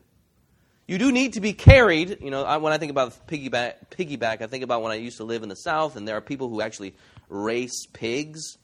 [0.87, 2.19] You do need to be carried.
[2.21, 5.17] You know, I, when I think about piggyback, piggyback, I think about when I used
[5.17, 6.93] to live in the South, and there are people who actually
[7.29, 8.57] race pigs,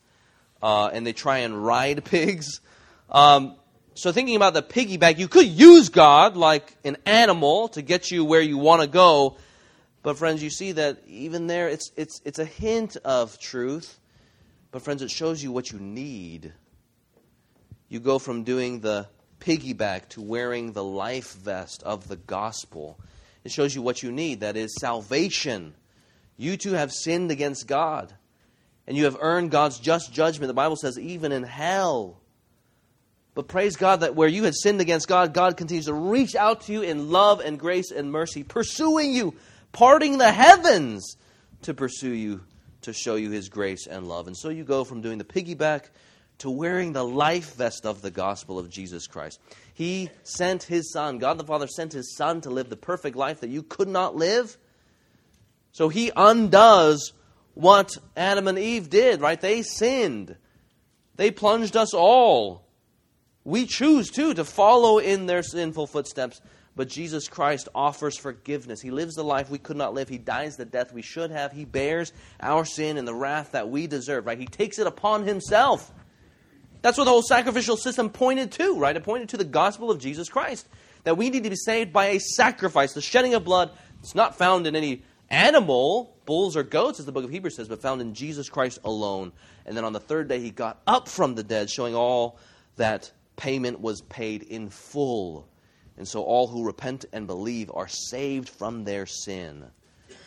[0.61, 2.61] uh, and they try and ride pigs.
[3.09, 3.55] Um,
[3.95, 8.25] so, thinking about the piggyback, you could use God like an animal to get you
[8.25, 9.37] where you want to go,
[10.03, 13.99] but, friends, you see that even there, it's, it's, it's a hint of truth.
[14.71, 16.51] But, friends, it shows you what you need.
[17.87, 19.07] You go from doing the
[19.39, 22.99] piggyback to wearing the life vest of the gospel.
[23.45, 25.73] It shows you what you need that is, salvation.
[26.35, 28.13] You too have sinned against God,
[28.87, 30.49] and you have earned God's just judgment.
[30.49, 32.19] The Bible says, even in hell.
[33.35, 36.61] But praise God that where you had sinned against God, God continues to reach out
[36.61, 39.35] to you in love and grace and mercy, pursuing you
[39.73, 41.17] parting the heavens
[41.63, 42.41] to pursue you,
[42.81, 44.27] to show you his grace and love.
[44.27, 45.89] And so you go from doing the piggyback
[46.39, 49.39] to wearing the life vest of the gospel of Jesus Christ.
[49.73, 53.41] He sent his son, God the Father sent his son to live the perfect life
[53.41, 54.57] that you could not live.
[55.71, 57.13] So he undoes
[57.55, 59.39] what Adam and Eve did, right?
[59.39, 60.35] They sinned.
[61.15, 62.62] They plunged us all.
[63.45, 66.41] We choose too to follow in their sinful footsteps.
[66.75, 68.81] But Jesus Christ offers forgiveness.
[68.81, 70.09] He lives the life we could not live.
[70.09, 71.51] He dies the death we should have.
[71.51, 74.39] He bears our sin and the wrath that we deserve, right?
[74.39, 75.91] He takes it upon himself.
[76.81, 78.95] That's what the whole sacrificial system pointed to, right?
[78.95, 80.67] It pointed to the gospel of Jesus Christ.
[81.03, 83.71] That we need to be saved by a sacrifice, the shedding of blood.
[83.99, 87.67] It's not found in any animal, bulls or goats, as the book of Hebrews says,
[87.67, 89.31] but found in Jesus Christ alone.
[89.65, 92.39] And then on the third day, he got up from the dead, showing all
[92.77, 95.47] that payment was paid in full
[95.97, 99.65] and so all who repent and believe are saved from their sin.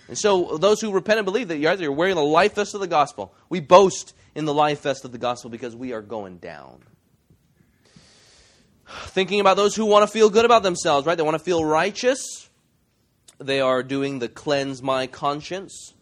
[0.08, 2.86] And so those who repent and believe that you're wearing the life vest of the
[2.86, 3.34] gospel.
[3.48, 6.84] We boast in the life vest of the gospel because we are going down.
[8.88, 11.16] Thinking about those who want to feel good about themselves, right?
[11.16, 12.48] They want to feel righteous.
[13.38, 15.92] They are doing the cleanse my conscience.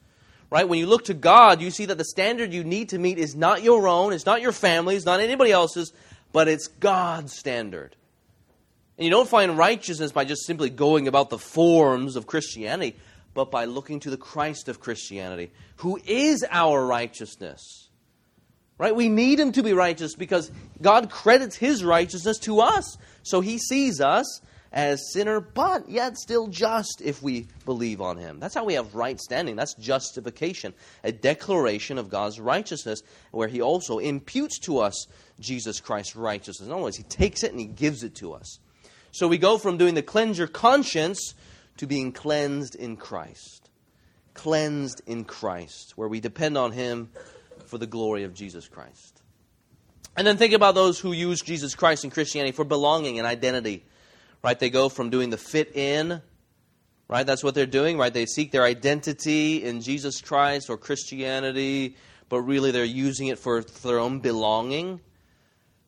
[0.50, 0.68] Right?
[0.68, 3.34] When you look to God, you see that the standard you need to meet is
[3.34, 5.92] not your own, it's not your family's, not anybody else's,
[6.34, 7.94] but it's God's standard.
[8.98, 12.96] And you don't find righteousness by just simply going about the forms of Christianity,
[13.34, 17.88] but by looking to the Christ of Christianity, who is our righteousness.
[18.78, 18.94] Right?
[18.94, 20.50] We need him to be righteous because
[20.82, 22.98] God credits his righteousness to us.
[23.22, 24.40] So he sees us
[24.72, 28.40] as sinner, but yet still just if we believe on him.
[28.40, 29.54] That's how we have right standing.
[29.54, 35.06] That's justification, a declaration of God's righteousness, where he also imputes to us
[35.40, 36.66] Jesus Christ's righteousness.
[36.66, 38.58] In other words, he takes it and he gives it to us.
[39.10, 41.34] So we go from doing the cleanse your conscience
[41.76, 43.70] to being cleansed in Christ.
[44.34, 47.10] Cleansed in Christ, where we depend on Him
[47.66, 49.22] for the glory of Jesus Christ.
[50.16, 53.84] And then think about those who use Jesus Christ and Christianity for belonging and identity.
[54.42, 54.58] Right?
[54.58, 56.20] They go from doing the fit in,
[57.08, 57.26] right?
[57.26, 58.12] That's what they're doing, right?
[58.12, 61.96] They seek their identity in Jesus Christ or Christianity,
[62.28, 65.00] but really they're using it for, for their own belonging.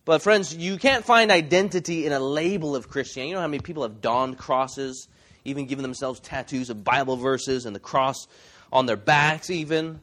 [0.06, 3.30] But, friends, you can't find identity in a label of Christianity.
[3.30, 5.08] You know how many people have donned crosses,
[5.44, 8.28] even given themselves tattoos of Bible verses and the cross
[8.72, 10.00] on their backs, even.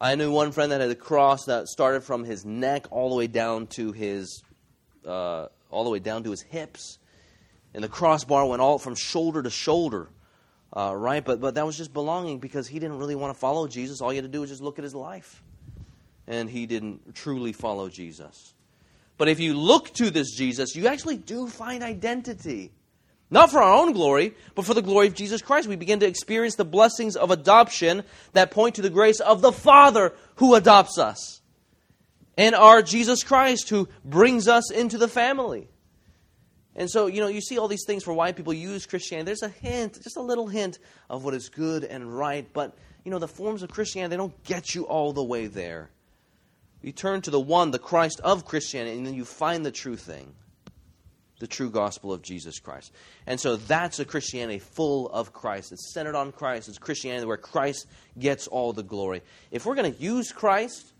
[0.00, 3.16] I knew one friend that had a cross that started from his neck all the
[3.16, 4.44] way down to his,
[5.04, 6.98] uh, all the way down to his hips,
[7.74, 10.08] and the crossbar went all from shoulder to shoulder,
[10.72, 11.24] uh, right?
[11.24, 14.00] But but that was just belonging because he didn't really want to follow Jesus.
[14.00, 15.42] All you had to do was just look at his life,
[16.28, 18.53] and he didn't truly follow Jesus.
[19.16, 22.72] But if you look to this Jesus, you actually do find identity.
[23.30, 25.68] Not for our own glory, but for the glory of Jesus Christ.
[25.68, 29.52] We begin to experience the blessings of adoption that point to the grace of the
[29.52, 31.40] Father who adopts us.
[32.36, 35.68] And our Jesus Christ who brings us into the family.
[36.76, 39.26] And so, you know, you see all these things for why people use Christianity.
[39.26, 42.46] There's a hint, just a little hint of what is good and right.
[42.52, 45.90] But, you know, the forms of Christianity, they don't get you all the way there.
[46.84, 49.96] You turn to the one, the Christ of Christianity, and then you find the true
[49.96, 50.34] thing
[51.40, 52.92] the true gospel of Jesus Christ.
[53.26, 55.72] And so that's a Christianity full of Christ.
[55.72, 56.68] It's centered on Christ.
[56.68, 57.86] It's Christianity where Christ
[58.18, 59.20] gets all the glory.
[59.50, 60.92] If we're going to use Christ,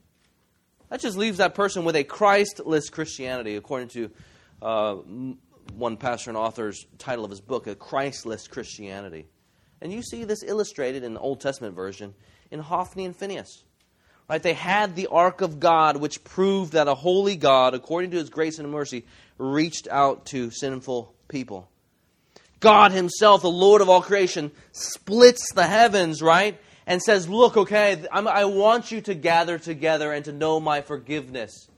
[0.91, 4.11] that just leaves that person with a Christless Christianity, according to
[4.61, 4.95] uh,
[5.77, 9.27] one pastor and author's title of his book, A Christless Christianity.
[9.81, 12.13] And you see this illustrated in the Old Testament version
[12.51, 13.65] in Hophni and Phinehas.
[14.29, 14.43] Right?
[14.43, 18.31] They had the ark of God, which proved that a holy God, according to his
[18.31, 19.05] grace and mercy,
[19.37, 21.69] reached out to sinful people.
[22.61, 26.59] God himself, the Lord of all creation, splits the heavens, right?
[26.87, 30.81] And says, Look, okay, I'm, i want you to gather together and to know my
[30.81, 31.69] forgiveness.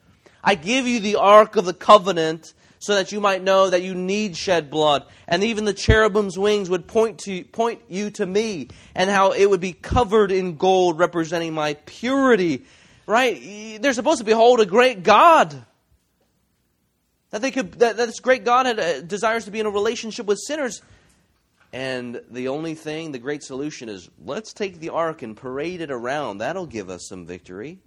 [0.44, 2.54] I give you the ark of the covenant
[2.86, 5.04] so that you might know that you need shed blood.
[5.26, 9.50] And even the cherubim's wings would point, to, point you to me, and how it
[9.50, 12.64] would be covered in gold, representing my purity.
[13.08, 13.82] Right?
[13.82, 15.64] They're supposed to behold a great God.
[17.30, 19.70] That, they could, that, that this great God had, uh, desires to be in a
[19.70, 20.80] relationship with sinners.
[21.72, 25.90] And the only thing, the great solution is let's take the ark and parade it
[25.90, 26.38] around.
[26.38, 27.80] That'll give us some victory.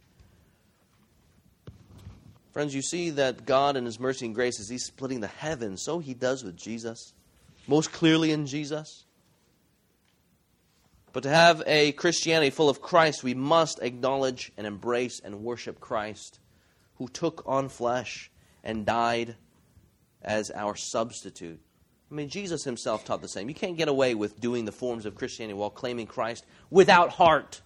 [2.52, 5.84] Friends, you see that God in His mercy and grace, as He's splitting the heavens,
[5.84, 7.14] so He does with Jesus,
[7.68, 9.06] most clearly in Jesus.
[11.14, 15.80] But to have a Christianity full of Christ, we must acknowledge and embrace and worship
[15.80, 16.40] Christ,
[16.96, 18.30] who took on flesh
[18.64, 19.36] and died
[20.22, 21.60] as our substitute.
[22.12, 23.50] I mean, Jesus himself taught the same.
[23.50, 27.62] You can't get away with doing the forms of Christianity while claiming Christ without heart.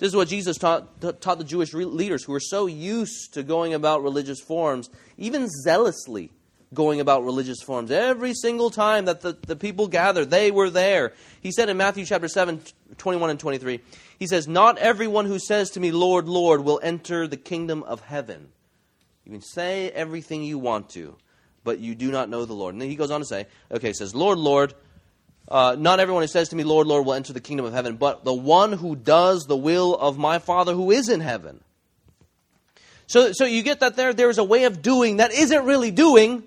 [0.00, 3.74] This is what Jesus taught, taught the Jewish leaders who were so used to going
[3.74, 6.30] about religious forms, even zealously
[6.72, 7.90] going about religious forms.
[7.90, 11.12] Every single time that the, the people gathered, they were there.
[11.42, 12.62] He said in Matthew chapter 7,
[12.96, 13.80] 21 and 23,
[14.18, 18.00] he says, Not everyone who says to me, Lord, Lord, will enter the kingdom of
[18.00, 18.48] heaven.
[19.26, 21.14] You can say everything you want to,
[21.62, 22.74] but you do not know the Lord.
[22.74, 24.72] And then he goes on to say, okay, he says, Lord, Lord,
[25.50, 27.96] uh, not everyone who says to me, Lord, Lord, will enter the kingdom of heaven,
[27.96, 31.60] but the one who does the will of my Father who is in heaven.
[33.08, 34.12] So, so you get that there.
[34.12, 36.44] There's a way of doing that isn't really doing.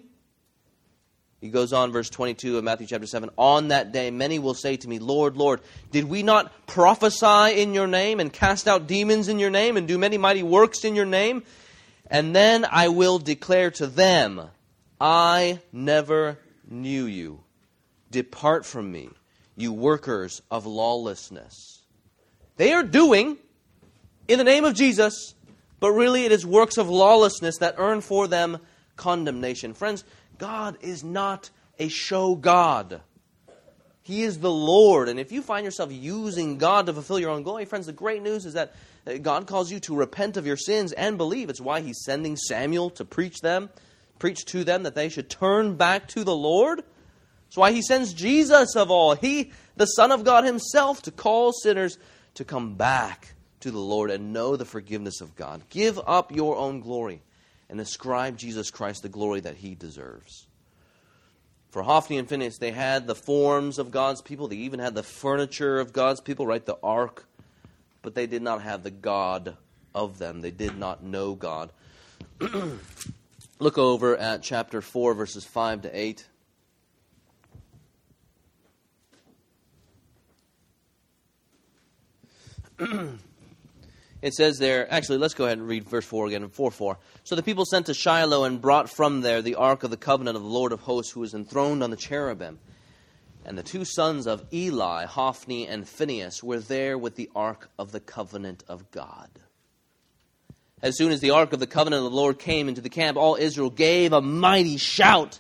[1.42, 3.30] He goes on, verse 22 of Matthew chapter 7.
[3.38, 5.60] On that day, many will say to me, Lord, Lord,
[5.92, 9.86] did we not prophesy in your name and cast out demons in your name and
[9.86, 11.44] do many mighty works in your name?
[12.10, 14.48] And then I will declare to them,
[15.02, 17.43] I never knew you.
[18.14, 19.10] Depart from me,
[19.58, 21.82] you workers of lawlessness.
[22.58, 23.38] They are doing
[24.28, 25.34] in the name of Jesus,
[25.80, 28.60] but really it is works of lawlessness that earn for them
[28.96, 29.74] condemnation.
[29.74, 30.04] Friends,
[30.38, 31.50] God is not
[31.80, 33.02] a show God.
[34.04, 35.10] He is the Lord.
[35.10, 38.22] And if you find yourself using God to fulfill your own glory, friends, the great
[38.22, 38.76] news is that
[39.08, 41.50] uh, God calls you to repent of your sins and believe.
[41.50, 43.72] It's why He's sending Samuel to preach them,
[44.20, 46.84] preach to them that they should turn back to the Lord.
[47.54, 51.54] That's why he sends Jesus of all, he, the Son of God himself, to call
[51.54, 52.00] sinners
[52.34, 55.62] to come back to the Lord and know the forgiveness of God.
[55.70, 57.22] Give up your own glory
[57.70, 60.48] and ascribe Jesus Christ the glory that he deserves.
[61.70, 64.48] For Hophni and Phinehas, they had the forms of God's people.
[64.48, 66.66] They even had the furniture of God's people, right?
[66.66, 67.28] The ark.
[68.02, 69.58] But they did not have the God
[69.94, 70.42] of them.
[70.42, 71.72] They did not know God.
[73.60, 76.26] Look over at chapter 4, verses 5 to 8.
[84.22, 86.98] it says there, actually, let's go ahead and read verse 4 again, 4 4.
[87.24, 90.38] So the people sent to Shiloh and brought from there the ark of the covenant
[90.38, 92.60] of the Lord of hosts, who was enthroned on the cherubim.
[93.46, 97.92] And the two sons of Eli, Hophni and Phinehas, were there with the ark of
[97.92, 99.30] the covenant of God.
[100.82, 103.18] As soon as the ark of the covenant of the Lord came into the camp,
[103.18, 105.40] all Israel gave a mighty shout,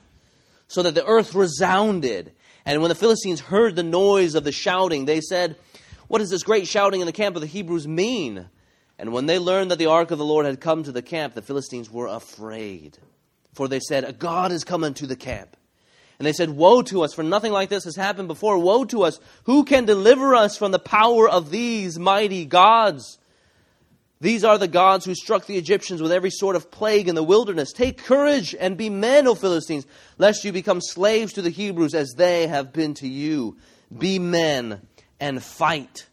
[0.67, 2.34] so that the earth resounded.
[2.65, 5.57] And when the Philistines heard the noise of the shouting, they said,
[6.14, 8.47] What does this great shouting in the camp of the Hebrews mean?
[8.99, 11.34] And when they learned that the ark of the Lord had come to the camp,
[11.34, 12.99] the Philistines were afraid.
[13.53, 15.57] For they said, A God is coming to the camp.
[16.20, 18.59] And they said, Woe to us, for nothing like this has happened before.
[18.59, 19.20] Woe to us!
[19.45, 23.18] Who can deliver us from the power of these mighty gods?
[24.22, 27.24] These are the gods who struck the Egyptians with every sort of plague in the
[27.24, 27.74] wilderness.
[27.74, 29.88] Take courage and be men, O Philistines,
[30.20, 33.57] lest you become slaves to the Hebrews as they have been to you.
[33.97, 34.80] Be men
[35.24, 36.07] and fight.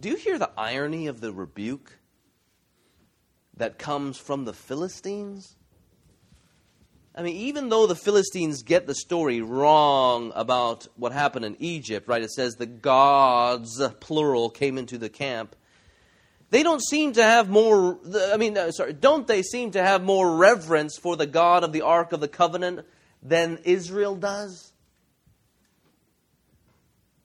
[0.00, 1.98] Do you hear the irony of the rebuke
[3.58, 5.56] that comes from the Philistines?
[7.14, 12.08] I mean, even though the Philistines get the story wrong about what happened in Egypt,
[12.08, 12.22] right?
[12.22, 15.54] It says the gods, plural, came into the camp.
[16.48, 17.98] They don't seem to have more,
[18.32, 21.74] I mean, uh, sorry, don't they seem to have more reverence for the God of
[21.74, 22.86] the Ark of the Covenant
[23.22, 24.72] than Israel does?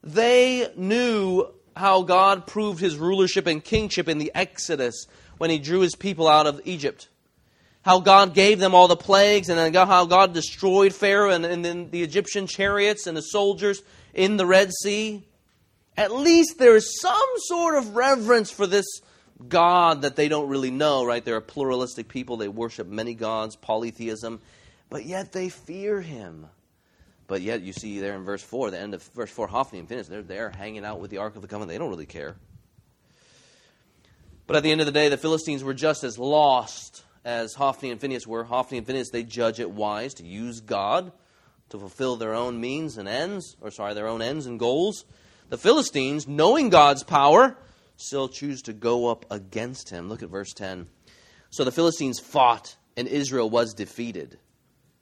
[0.04, 5.80] They knew how God proved his rulership and kingship in the Exodus when he drew
[5.80, 7.08] his people out of Egypt.
[7.82, 11.90] How God gave them all the plagues, and how God destroyed Pharaoh and, and then
[11.90, 13.82] the Egyptian chariots and the soldiers
[14.14, 15.26] in the Red Sea.
[15.96, 18.86] At least there is some sort of reverence for this
[19.48, 21.24] God that they don't really know, right?
[21.24, 22.36] They're a pluralistic people.
[22.38, 24.42] They worship many gods, polytheism,
[24.90, 26.48] but yet they fear him.
[27.30, 29.88] But yet, you see there in verse 4, the end of verse 4, Hophni and
[29.88, 31.70] Phinehas, they're there hanging out with the Ark of the Covenant.
[31.70, 32.36] They don't really care.
[34.48, 37.92] But at the end of the day, the Philistines were just as lost as Hophni
[37.92, 38.44] and Phinehas were.
[38.44, 41.12] Hophni and Phinehas, they judge it wise to use God
[41.70, 45.06] to fulfill their own means and ends, or sorry, their own ends and goals.
[45.50, 47.56] The Philistines, knowing God's power,
[47.96, 50.10] still choose to go up against him.
[50.10, 50.88] Look at verse 10.
[51.52, 54.40] So the Philistines fought, and Israel was defeated.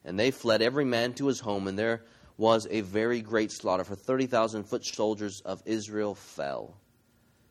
[0.03, 2.03] And they fled every man to his home, and there
[2.37, 6.77] was a very great slaughter, for 30,000 foot soldiers of Israel fell.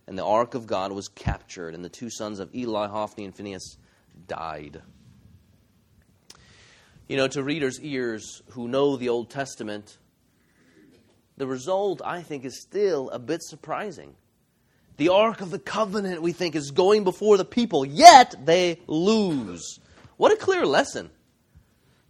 [0.07, 3.35] And the ark of God was captured, and the two sons of Eli, Hophni, and
[3.35, 3.77] Phinehas
[4.29, 4.81] died.
[7.09, 9.99] You know, to readers' ears who know the Old Testament,
[11.37, 14.15] the result, I think, is still a bit surprising.
[14.97, 19.79] The Ark of the Covenant, we think, is going before the people, yet they lose.
[20.17, 21.11] What a clear lesson.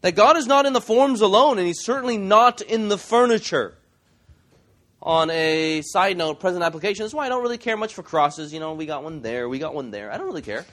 [0.03, 3.77] That God is not in the forms alone, and He's certainly not in the furniture.
[5.03, 8.53] On a side note, present application, that's why I don't really care much for crosses.
[8.53, 10.13] You know, we got one there, we got one there.
[10.13, 10.65] I don't really care.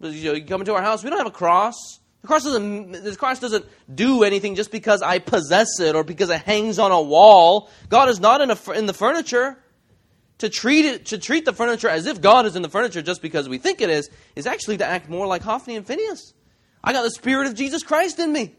[0.00, 1.74] But, You, know, you come into our house, we don't have a cross.
[2.22, 2.92] The cross doesn't.
[3.04, 3.64] The cross doesn't
[3.94, 7.70] do anything just because I possess it or because it hangs on a wall.
[7.88, 9.56] God is not in, a, in the furniture.
[10.38, 13.22] To treat it, to treat the furniture as if God is in the furniture just
[13.22, 16.34] because we think it is, is actually to act more like Hophni and Phinehas.
[16.82, 18.54] I got the Spirit of Jesus Christ in me.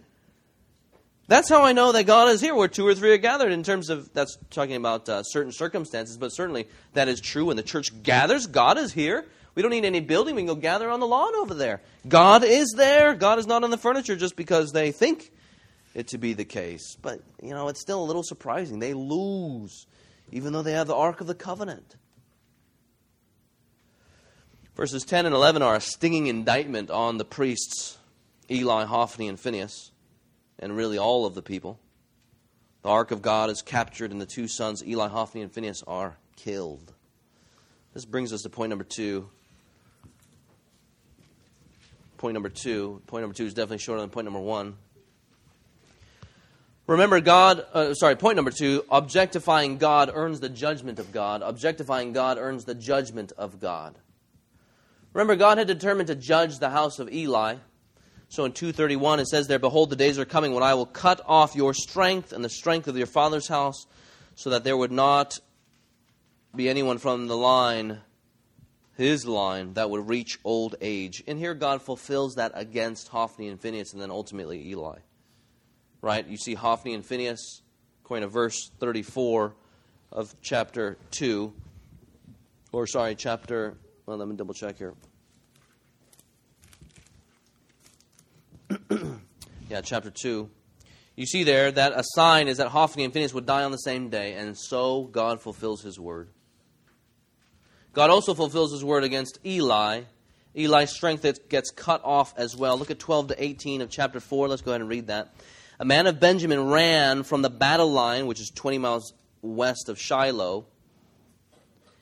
[1.27, 3.51] That's how I know that God is here, where two or three are gathered.
[3.51, 7.45] In terms of that's talking about uh, certain circumstances, but certainly that is true.
[7.45, 9.25] When the church gathers, God is here.
[9.53, 10.35] We don't need any building.
[10.35, 11.81] We can go gather on the lawn over there.
[12.07, 13.13] God is there.
[13.13, 15.31] God is not on the furniture just because they think
[15.93, 16.95] it to be the case.
[17.01, 18.79] But you know, it's still a little surprising.
[18.79, 19.85] They lose,
[20.31, 21.97] even though they have the Ark of the Covenant.
[24.77, 27.96] Verses 10 and 11 are a stinging indictment on the priests
[28.49, 29.91] Eli, Hophni, and Phinehas,
[30.59, 31.79] and really all of the people.
[32.83, 36.17] The ark of God is captured, and the two sons, Eli, Hophni, and Phinehas, are
[36.35, 36.93] killed.
[37.93, 39.29] This brings us to point number two.
[42.17, 43.01] Point number two.
[43.07, 44.75] Point number two is definitely shorter than point number one.
[46.87, 51.41] Remember, God, uh, sorry, point number two objectifying God earns the judgment of God.
[51.41, 53.97] Objectifying God earns the judgment of God.
[55.11, 57.55] Remember, God had determined to judge the house of Eli
[58.29, 61.21] so in 231 it says there, Behold, the days are coming when I will cut
[61.25, 63.85] off your strength and the strength of your father's house,
[64.35, 65.39] so that there would not
[66.55, 68.01] be anyone from the line,
[68.95, 71.23] his line, that would reach old age.
[71.27, 74.99] And here God fulfills that against Hophni and Phinehas and then ultimately Eli.
[76.01, 76.27] Right?
[76.27, 77.61] You see Hophni and Phinehas,
[78.03, 79.55] according to verse 34
[80.11, 81.53] of chapter 2,
[82.71, 84.93] or sorry, chapter, well, let me double check here.
[89.69, 90.49] Yeah, chapter 2.
[91.15, 93.77] You see there that a sign is that Hophni and Phinehas would die on the
[93.77, 96.29] same day, and so God fulfills his word.
[97.93, 100.01] God also fulfills his word against Eli.
[100.55, 102.77] Eli's strength gets cut off as well.
[102.77, 104.47] Look at 12 to 18 of chapter 4.
[104.47, 105.33] Let's go ahead and read that.
[105.79, 109.99] A man of Benjamin ran from the battle line, which is 20 miles west of
[109.99, 110.65] Shiloh,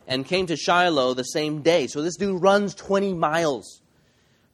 [0.07, 1.88] and came to Shiloh the same day.
[1.88, 3.82] So this dude runs 20 miles,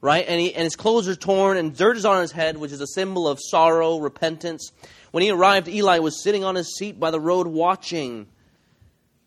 [0.01, 0.25] right?
[0.27, 2.81] And, he, and his clothes are torn, and dirt is on his head, which is
[2.81, 4.71] a symbol of sorrow, repentance.
[5.11, 8.27] When he arrived, Eli was sitting on his seat by the road watching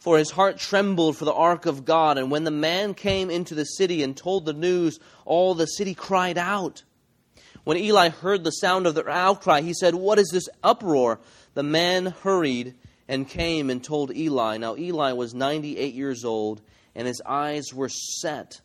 [0.01, 2.19] for his heart trembled for the ark of God.
[2.19, 5.95] And when the man came into the city and told the news, all the city
[5.95, 6.83] cried out.
[7.65, 11.21] When Eli heard the sound of their outcry, he said, What is this uproar?
[11.55, 12.75] The man hurried
[13.09, 14.59] and came and told Eli.
[14.59, 16.61] Now, Eli was 98 years old,
[16.95, 18.61] and his eyes were set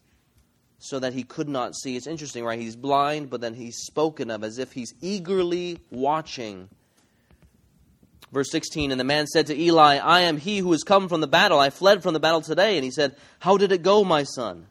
[0.80, 1.96] so that he could not see.
[1.96, 2.60] It's interesting, right?
[2.60, 6.70] He's blind, but then he's spoken of as if he's eagerly watching
[8.32, 11.22] Verse 16 And the man said to Eli, I am he who has come from
[11.22, 11.60] the battle.
[11.60, 12.78] I fled from the battle today.
[12.78, 14.68] And he said, How did it go, my son?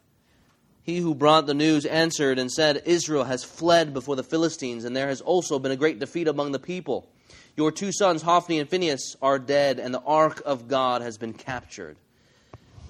[0.83, 4.97] He who brought the news answered and said, Israel has fled before the Philistines, and
[4.97, 7.07] there has also been a great defeat among the people.
[7.57, 11.35] Your two sons, Hophni and Phinehas, are dead, and the ark of God has been
[11.35, 11.99] captured.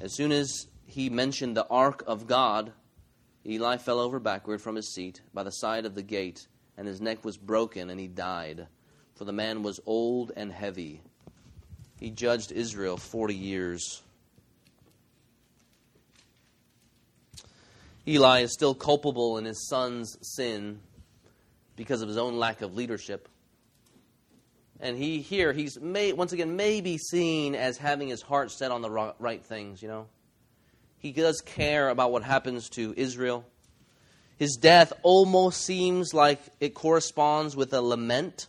[0.01, 2.71] As soon as he mentioned the ark of God,
[3.49, 6.47] Eli fell over backward from his seat by the side of the gate,
[6.77, 8.67] and his neck was broken, and he died
[9.19, 11.03] for the man was old and heavy.
[11.99, 14.03] He judged Israel 40 years.
[18.07, 20.79] Eli is still culpable in his son's sin
[21.75, 23.29] because of his own lack of leadership.
[24.79, 28.83] And he here, he's may, once again maybe seen as having his heart set on
[28.83, 30.07] the right things, you know.
[30.99, 33.45] He does care about what happens to Israel.
[34.37, 38.49] His death almost seems like it corresponds with a lament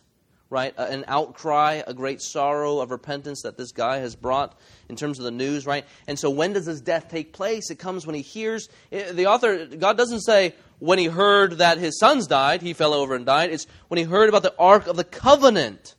[0.50, 0.74] right?
[0.76, 5.24] An outcry, a great sorrow of repentance that this guy has brought in terms of
[5.24, 5.86] the news, right?
[6.08, 7.70] And so when does his death take place?
[7.70, 8.68] It comes when he hears.
[8.90, 12.92] Eh, the author, God doesn't say when he heard that his sons died, he fell
[12.92, 13.50] over and died.
[13.50, 15.94] It's when he heard about the Ark of the Covenant,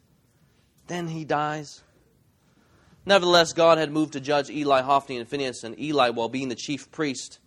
[0.87, 1.81] then he dies.
[3.05, 6.55] Nevertheless, God had moved to judge Eli, Hophni, and Phinehas, and Eli, while being the
[6.55, 7.39] chief priest,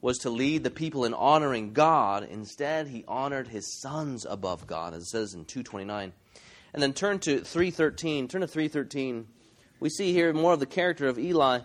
[0.00, 2.26] was to lead the people in honoring God.
[2.30, 6.12] Instead, he honored his sons above God, as it says in 229.
[6.72, 8.28] And then turn to 313.
[8.28, 9.26] Turn to 313.
[9.80, 11.60] We see here more of the character of Eli.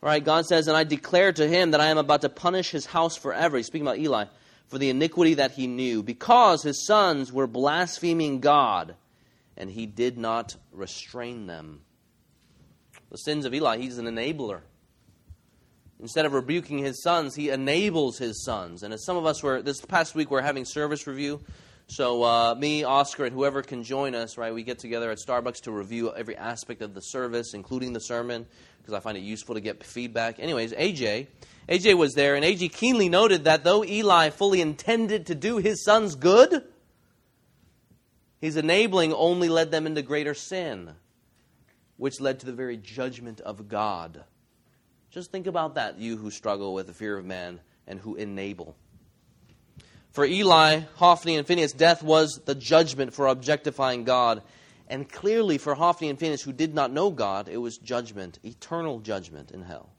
[0.00, 2.86] Right, God says, And I declare to him that I am about to punish his
[2.86, 3.56] house forever.
[3.56, 4.26] He's speaking about Eli,
[4.68, 8.94] for the iniquity that he knew, because his sons were blaspheming God,
[9.56, 11.80] and he did not restrain them.
[13.10, 14.60] The sins of Eli, he's an enabler.
[16.00, 18.82] Instead of rebuking his sons, he enables his sons.
[18.82, 21.40] And as some of us were, this past week, we're having service review.
[21.88, 25.62] So, uh, me, Oscar, and whoever can join us, right, we get together at Starbucks
[25.62, 28.46] to review every aspect of the service, including the sermon,
[28.76, 30.38] because I find it useful to get feedback.
[30.38, 31.28] Anyways, AJ,
[31.66, 35.82] AJ was there, and AJ keenly noted that though Eli fully intended to do his
[35.82, 36.62] sons good,
[38.40, 40.90] his enabling only led them into greater sin,
[41.98, 44.24] which led to the very judgment of God.
[45.10, 48.76] Just think about that, you who struggle with the fear of man and who enable.
[50.12, 54.42] For Eli, Hophni, and Phinehas, death was the judgment for objectifying God.
[54.88, 59.00] And clearly, for Hophni and Phinehas, who did not know God, it was judgment, eternal
[59.00, 59.90] judgment in hell.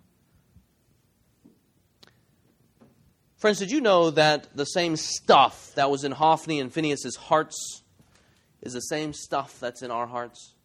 [3.37, 7.83] Friends, did you know that the same stuff that was in Hophni and Phinehas' hearts
[8.61, 10.55] is the same stuff that's in our hearts?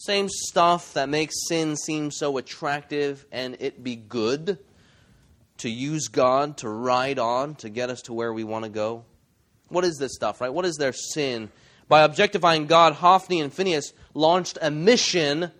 [0.00, 4.58] Same stuff that makes sin seem so attractive and it be good
[5.58, 9.04] to use God to ride on to get us to where we want to go.
[9.68, 10.54] What is this stuff, right?
[10.54, 11.50] What is their sin?
[11.86, 15.50] By objectifying God, Hophni and Phinehas launched a mission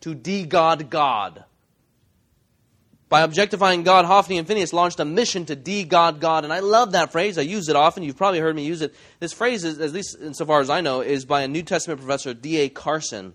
[0.00, 1.44] to de-God God.
[3.10, 6.44] By objectifying God, Hophni and Phinehas launched a mission to de-God God.
[6.44, 7.36] And I love that phrase.
[7.36, 8.02] I use it often.
[8.02, 8.94] You've probably heard me use it.
[9.18, 12.32] This phrase, is, at least insofar as I know, is by a New Testament professor,
[12.32, 12.70] D.A.
[12.70, 13.34] Carson.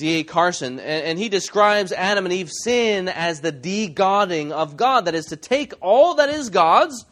[0.00, 0.24] D.A.
[0.24, 5.04] Carson, and he describes Adam and Eve's sin as the de-godding of God.
[5.04, 7.04] That is, to take all that is God's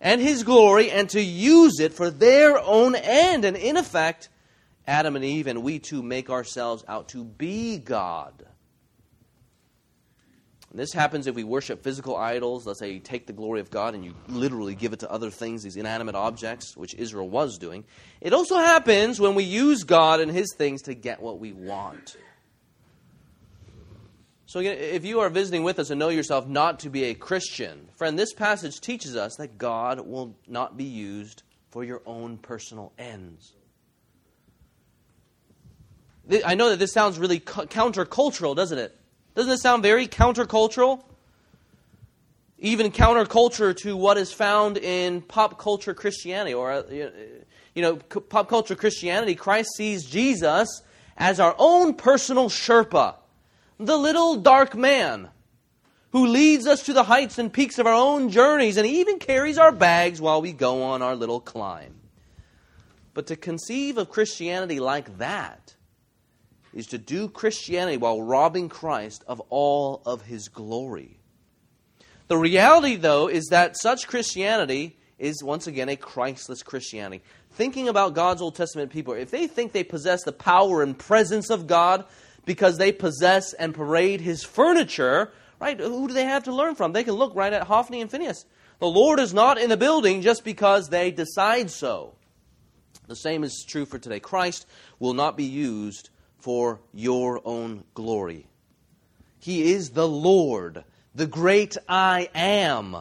[0.00, 3.44] and His glory and to use it for their own end.
[3.44, 4.28] And in effect,
[4.86, 8.45] Adam and Eve and we too make ourselves out to be God.
[10.76, 12.66] This happens if we worship physical idols.
[12.66, 15.30] Let's say you take the glory of God and you literally give it to other
[15.30, 17.84] things, these inanimate objects, which Israel was doing.
[18.20, 22.16] It also happens when we use God and His things to get what we want.
[24.44, 27.14] So, again, if you are visiting with us and know yourself not to be a
[27.14, 32.38] Christian, friend, this passage teaches us that God will not be used for your own
[32.38, 33.54] personal ends.
[36.44, 38.96] I know that this sounds really countercultural, doesn't it?
[39.36, 41.04] Doesn't it sound very countercultural?
[42.58, 46.54] Even counterculture to what is found in pop culture Christianity.
[46.54, 46.82] Or, uh,
[47.74, 50.80] you know, pop culture Christianity, Christ sees Jesus
[51.18, 53.16] as our own personal Sherpa,
[53.78, 55.28] the little dark man
[56.12, 59.58] who leads us to the heights and peaks of our own journeys and even carries
[59.58, 61.94] our bags while we go on our little climb.
[63.12, 65.75] But to conceive of Christianity like that
[66.76, 71.18] is to do Christianity while robbing Christ of all of his glory.
[72.28, 77.24] The reality, though, is that such Christianity is once again a Christless Christianity.
[77.52, 81.48] Thinking about God's Old Testament people, if they think they possess the power and presence
[81.48, 82.04] of God
[82.44, 86.92] because they possess and parade his furniture, right, who do they have to learn from?
[86.92, 88.44] They can look right at Hophni and Phinehas.
[88.80, 92.16] The Lord is not in the building just because they decide so.
[93.08, 94.20] The same is true for today.
[94.20, 94.66] Christ
[94.98, 98.46] will not be used for your own glory.
[99.38, 100.84] He is the Lord,
[101.14, 102.96] the great I am.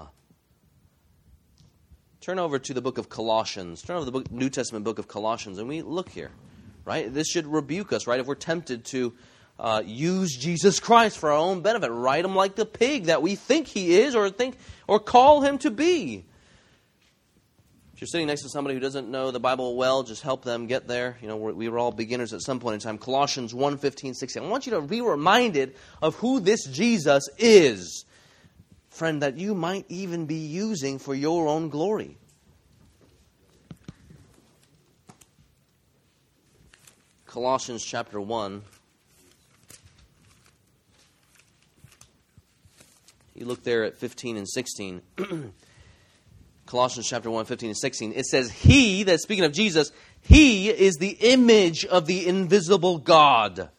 [2.21, 3.81] Turn over to the book of Colossians.
[3.81, 6.31] Turn over the book, New Testament book of Colossians, and we look here.
[6.83, 7.11] Right?
[7.13, 8.19] This should rebuke us, right?
[8.19, 9.13] If we're tempted to
[9.59, 13.35] uh, use Jesus Christ for our own benefit, write him like the pig that we
[13.35, 14.57] think he is, or think,
[14.87, 16.25] or call him to be.
[17.95, 20.67] If you're sitting next to somebody who doesn't know the Bible well, just help them
[20.67, 21.17] get there.
[21.21, 22.97] You know, we're, we were all beginners at some point in time.
[22.97, 24.43] Colossians 1 15, 16.
[24.43, 28.03] I want you to be reminded of who this Jesus is
[28.89, 32.17] friend, that you might even be using for your own glory.
[37.25, 38.61] Colossians chapter 1.
[43.35, 45.01] You look there at 15 and 16.
[46.75, 48.11] Colossians chapter 1, 15 and 16.
[48.17, 53.69] It says, He, that's speaking of Jesus, He is the image of the invisible God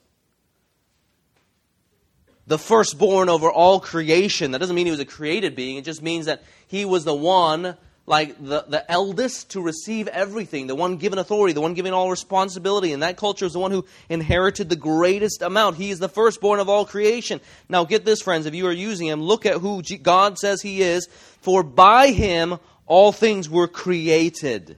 [2.46, 4.52] the firstborn over all creation.
[4.52, 7.14] That doesn't mean he was a created being, it just means that he was the
[7.14, 7.76] one,
[8.06, 12.08] like the, the eldest, to receive everything, the one given authority, the one given all
[12.08, 12.92] responsibility.
[12.92, 15.76] And that culture is the one who inherited the greatest amount.
[15.76, 17.40] He is the firstborn of all creation.
[17.68, 20.82] Now, get this, friends, if you are using him, look at who God says he
[20.82, 21.08] is.
[21.40, 24.76] For by him all things were created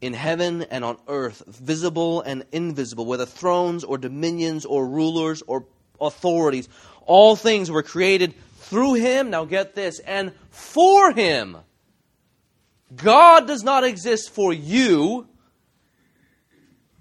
[0.00, 5.66] in heaven and on earth, visible and invisible, whether thrones or dominions or rulers or
[6.00, 6.68] authorities.
[7.06, 11.56] All things were created through him, now get this, and for him.
[12.94, 15.26] God does not exist for you.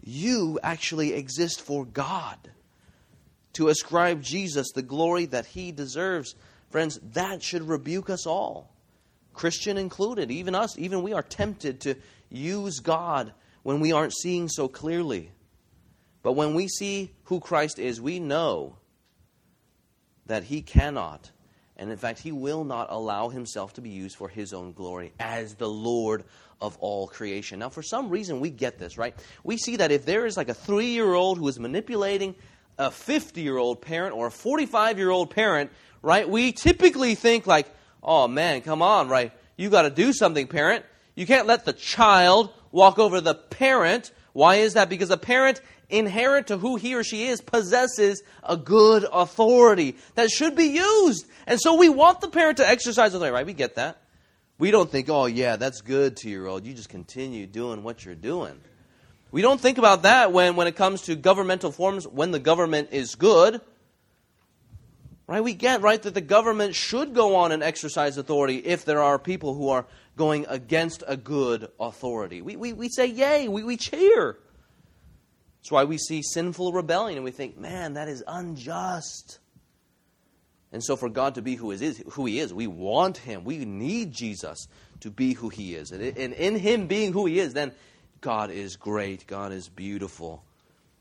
[0.04, 2.38] You actually exist for God.
[3.54, 6.36] To ascribe Jesus the glory that he deserves,
[6.70, 8.75] friends, that should rebuke us all.
[9.36, 11.96] Christian included, even us, even we are tempted to
[12.30, 13.34] use God
[13.64, 15.32] when we aren't seeing so clearly.
[16.24, 18.78] But when we see who Christ is, we know
[20.26, 21.30] that he cannot,
[21.78, 25.14] and in fact, he will not allow himself to be used for his own glory
[25.20, 26.24] as the Lord
[26.62, 27.60] of all creation.
[27.60, 29.14] Now, for some reason, we get this, right?
[29.44, 32.36] We see that if there is like a three year old who is manipulating
[32.78, 35.72] a 50 year old parent or a 45 year old parent,
[36.02, 37.68] right, we typically think, like,
[38.06, 39.32] oh man, come on, right?
[39.58, 40.86] You got to do something, parent.
[41.16, 44.12] You can't let the child walk over the parent.
[44.34, 44.90] Why is that?
[44.90, 50.30] Because the parent inherent to who he or she is, possesses a good authority that
[50.30, 51.26] should be used.
[51.48, 53.46] And so we want the parent to exercise authority, right?
[53.46, 53.98] We get that.
[54.58, 56.66] We don't think, oh, yeah, that's good, two year old.
[56.66, 58.60] You just continue doing what you're doing.
[59.32, 62.90] We don't think about that when, when it comes to governmental forms, when the government
[62.92, 63.60] is good.
[65.28, 65.44] Right?
[65.44, 69.18] We get, right, that the government should go on and exercise authority if there are
[69.18, 72.42] people who are going against a good authority.
[72.42, 74.38] We, we, we say, yay, we, we cheer.
[75.62, 79.40] That's why we see sinful rebellion and we think, man, that is unjust.
[80.72, 83.46] And so, for God to be who, is, who He is, we want Him.
[83.46, 84.68] We need Jesus
[85.00, 85.92] to be who He is.
[85.92, 87.72] And in Him being who He is, then
[88.22, 89.26] God is great.
[89.26, 90.44] God is beautiful.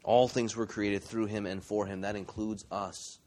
[0.02, 2.02] All things were created through Him and for Him.
[2.02, 3.18] That includes us.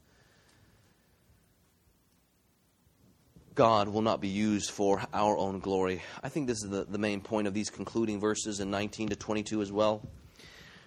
[3.58, 6.00] God will not be used for our own glory.
[6.22, 9.16] I think this is the, the main point of these concluding verses in 19 to
[9.16, 10.00] 22 as well.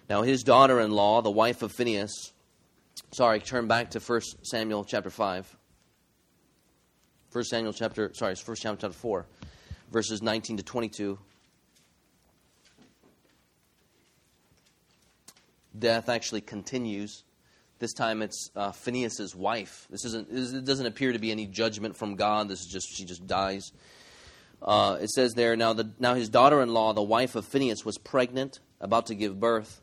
[0.08, 2.32] Now, his daughter in law, the wife of Phinehas,
[3.12, 5.54] sorry, turn back to 1 Samuel chapter 5.
[7.30, 9.26] 1 Samuel chapter, sorry, 1 Samuel chapter 4,
[9.90, 11.18] verses 19 to 22.
[15.78, 17.22] Death actually continues.
[17.82, 19.88] This time it's uh, Phinehas' wife.
[19.90, 22.46] This isn't, it doesn't appear to be any judgment from God.
[22.46, 23.72] This is just, she just dies.
[24.62, 27.84] Uh, it says there, now, the, now his daughter in law, the wife of Phinehas,
[27.84, 29.80] was pregnant, about to give birth.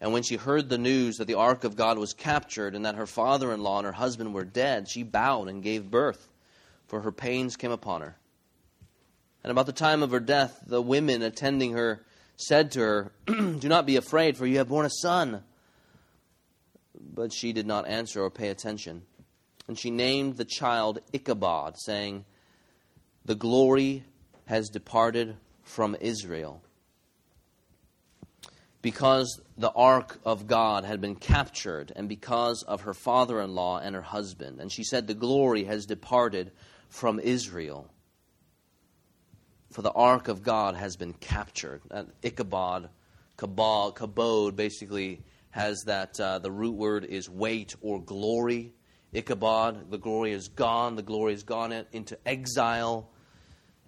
[0.00, 2.94] And when she heard the news that the ark of God was captured and that
[2.94, 6.28] her father in law and her husband were dead, she bowed and gave birth,
[6.86, 8.16] for her pains came upon her.
[9.42, 12.04] And about the time of her death, the women attending her
[12.36, 15.42] said to her, Do not be afraid, for you have borne a son.
[17.02, 19.02] But she did not answer or pay attention.
[19.66, 22.24] And she named the child Ichabod, saying,
[23.24, 24.04] The glory
[24.46, 26.62] has departed from Israel
[28.82, 33.78] because the ark of God had been captured, and because of her father in law
[33.78, 34.60] and her husband.
[34.60, 36.50] And she said, The glory has departed
[36.88, 37.90] from Israel.
[39.70, 41.82] For the ark of God has been captured.
[41.90, 42.88] And Ichabod,
[43.36, 45.20] kabod, kabod basically
[45.50, 48.72] has that uh, the root word is weight or glory.
[49.12, 53.10] Ichabod, the glory is gone, the glory has gone into exile.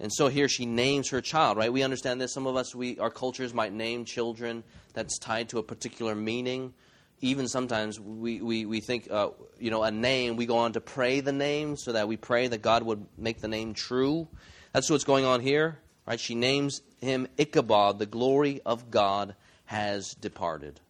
[0.00, 1.72] And so here she names her child, right?
[1.72, 2.34] We understand this.
[2.34, 6.74] Some of us, we, our cultures might name children that's tied to a particular meaning.
[7.20, 9.28] Even sometimes we, we, we think, uh,
[9.60, 12.48] you know, a name, we go on to pray the name so that we pray
[12.48, 14.26] that God would make the name true.
[14.72, 16.18] That's what's going on here, right?
[16.18, 19.36] She names him Ichabod, the glory of God
[19.66, 20.80] has departed.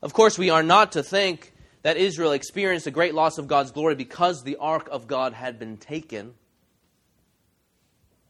[0.00, 3.72] Of course, we are not to think that Israel experienced a great loss of God's
[3.72, 6.34] glory because the ark of God had been taken.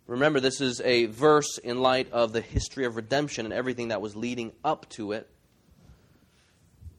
[0.07, 4.01] Remember, this is a verse in light of the history of redemption and everything that
[4.01, 5.29] was leading up to it.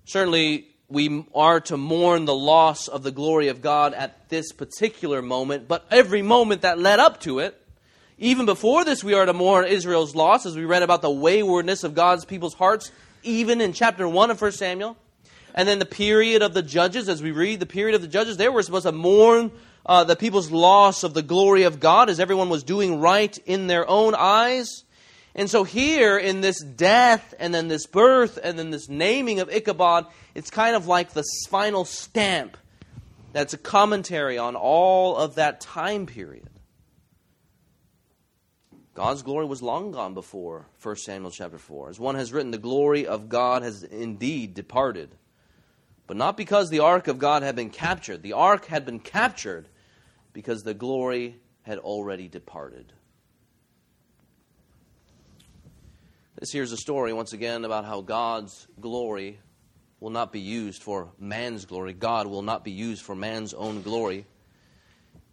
[0.06, 5.24] Certainly, we are to mourn the loss of the glory of God at this particular
[5.24, 7.60] moment, but every moment that led up to it,
[8.20, 11.84] even before this, we are to mourn Israel's loss, as we read about the waywardness
[11.84, 12.92] of God's people's hearts,
[13.24, 14.98] even in chapter 1 of 1 Samuel.
[15.56, 18.38] And then the period of the judges, as we read the period of the judges,
[18.38, 19.52] they were supposed to mourn
[19.86, 23.68] uh, the people's loss of the glory of God as everyone was doing right in
[23.68, 24.84] their own eyes.
[25.36, 29.50] And so, here in this death and then this birth and then this naming of
[29.50, 30.06] Ichabod,
[30.36, 32.58] it's kind of like the final stamp
[33.32, 36.50] that's a commentary on all of that time period.
[39.00, 41.90] God's glory was long gone before 1 Samuel chapter 4.
[41.90, 45.16] As one has written, the glory of God has indeed departed
[46.10, 48.24] but not because the ark of God had been captured.
[48.24, 49.68] The ark had been captured
[50.34, 52.92] because the glory had already departed.
[56.40, 59.40] This here's a story, once again, about how God's glory
[60.00, 61.94] will not be used for man's glory.
[61.94, 64.26] God will not be used for man's own glory.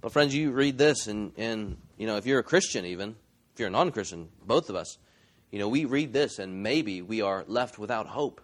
[0.03, 3.17] But, friends, you read this, and, and you know, if you're a Christian, even,
[3.57, 4.99] if you're a non Christian, both of us,
[5.51, 8.43] you know, we read this, and maybe we are left without hope.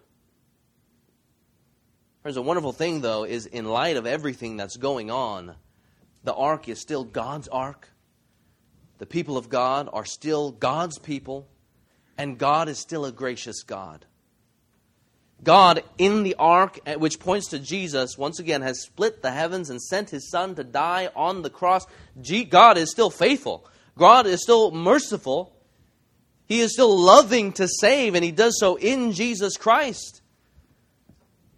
[2.23, 5.53] There's a wonderful thing, though, is in light of everything that's going on,
[6.23, 7.89] the ark is still God's ark.
[8.97, 11.47] The people of God are still God's people,
[12.17, 14.07] and God is still a gracious God.
[15.43, 19.79] God in the ark, which points to Jesus, once again has split the heavens and
[19.79, 21.85] sent his Son to die on the cross.
[22.49, 23.67] God is still faithful.
[23.97, 25.55] God is still merciful.
[26.45, 30.21] He is still loving to save, and he does so in Jesus Christ.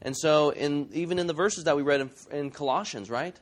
[0.02, 3.36] And so, in, even in the verses that we read in, in Colossians, right?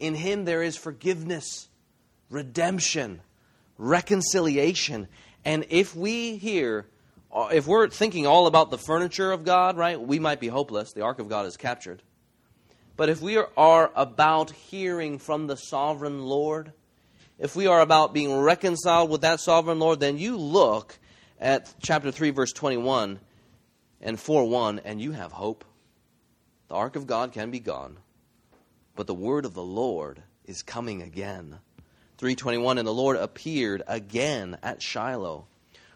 [0.00, 1.68] In Him there is forgiveness,
[2.28, 3.20] redemption,
[3.78, 5.06] reconciliation.
[5.44, 6.86] And if we here,
[7.32, 10.92] uh, if we're thinking all about the furniture of God, right, we might be hopeless.
[10.92, 12.02] The ark of God is captured.
[12.96, 16.72] But if we are about hearing from the sovereign Lord,
[17.42, 20.96] if we are about being reconciled with that sovereign Lord, then you look
[21.40, 23.18] at chapter 3, verse 21
[24.00, 25.64] and 4 1, and you have hope.
[26.68, 27.96] The ark of God can be gone,
[28.94, 31.58] but the word of the Lord is coming again.
[32.18, 35.46] 321 And the Lord appeared again at Shiloh.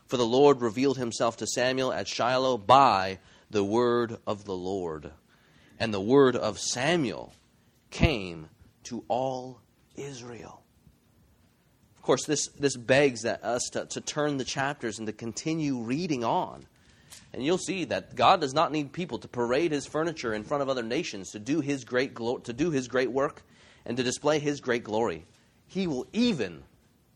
[0.07, 3.21] For the Lord revealed himself to Samuel at Shiloh by
[3.53, 5.13] the word of the Lord.
[5.79, 7.33] And the word of Samuel
[7.91, 8.49] came
[8.85, 9.61] to all
[9.95, 10.66] Israel.
[12.07, 16.23] Course, this, this begs that us to, to turn the chapters and to continue reading
[16.23, 16.65] on.
[17.33, 20.63] And you'll see that God does not need people to parade his furniture in front
[20.63, 23.43] of other nations to do his great glo- to do his great work
[23.85, 25.25] and to display his great glory.
[25.67, 26.63] He will even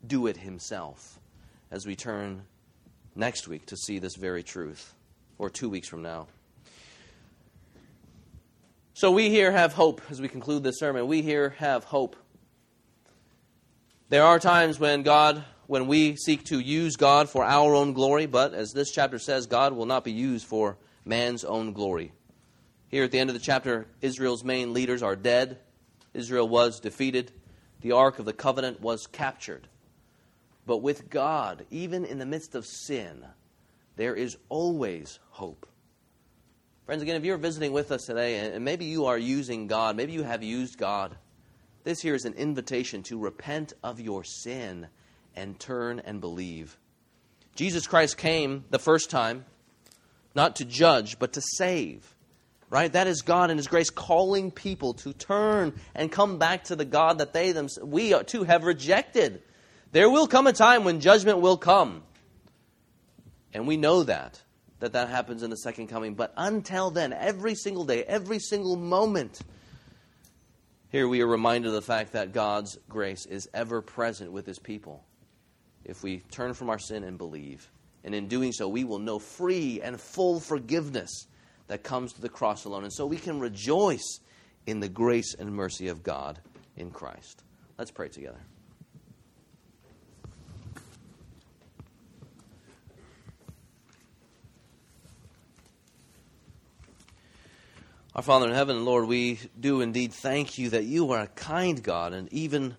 [0.04, 1.20] do it himself
[1.70, 2.42] as we turn
[3.14, 4.92] next week to see this very truth
[5.38, 6.26] or 2 weeks from now.
[8.94, 11.06] So we here have hope as we conclude this sermon.
[11.06, 12.16] We here have hope.
[14.10, 18.26] There are times when God when we seek to use God for our own glory,
[18.26, 22.10] but as this chapter says, God will not be used for man's own glory.
[22.88, 25.58] Here at the end of the chapter, Israel's main leaders are dead.
[26.12, 27.30] Israel was defeated.
[27.82, 29.68] The Ark of the Covenant was captured.
[30.66, 33.24] But with God, even in the midst of sin,
[33.94, 35.68] there is always hope.
[36.84, 40.14] Friends, again, if you're visiting with us today and maybe you are using God, maybe
[40.14, 41.16] you have used God,
[41.84, 44.88] this here is an invitation to repent of your sin
[45.34, 46.78] and turn and believe.
[47.54, 49.44] Jesus Christ came the first time
[50.34, 52.14] not to judge, but to save.
[52.68, 52.92] Right?
[52.92, 56.84] That is God in His grace calling people to turn and come back to the
[56.84, 59.42] God that they themselves, we too have rejected.
[59.90, 62.04] There will come a time when judgment will come.
[63.52, 64.40] And we know that,
[64.78, 66.14] that that happens in the second coming.
[66.14, 69.40] But until then, every single day, every single moment,
[70.90, 74.58] here we are reminded of the fact that God's grace is ever present with His
[74.58, 75.04] people
[75.84, 77.70] if we turn from our sin and believe.
[78.04, 81.26] And in doing so, we will know free and full forgiveness
[81.68, 82.84] that comes to the cross alone.
[82.84, 84.20] And so we can rejoice
[84.66, 86.40] in the grace and mercy of God
[86.76, 87.44] in Christ.
[87.78, 88.40] Let's pray together.
[98.20, 101.82] Our Father in heaven, Lord, we do indeed thank you that you are a kind
[101.82, 102.76] God, and even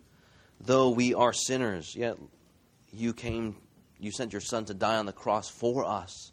[0.59, 2.17] though we are sinners, yet
[2.93, 3.55] you came
[3.99, 6.31] you sent your Son to die on the cross for us.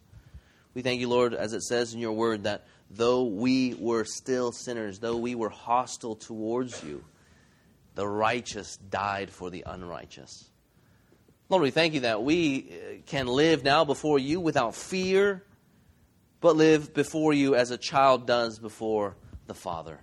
[0.75, 4.53] We thank you, Lord, as it says in your word, that though we were still
[4.53, 7.03] sinners, though we were hostile towards you,
[7.95, 10.51] the righteous died for the unrighteous.
[11.49, 15.45] Lord, we thank you that we uh, can live now before you without fear,
[16.41, 19.17] but live before you as a child does before
[19.47, 20.01] the Father.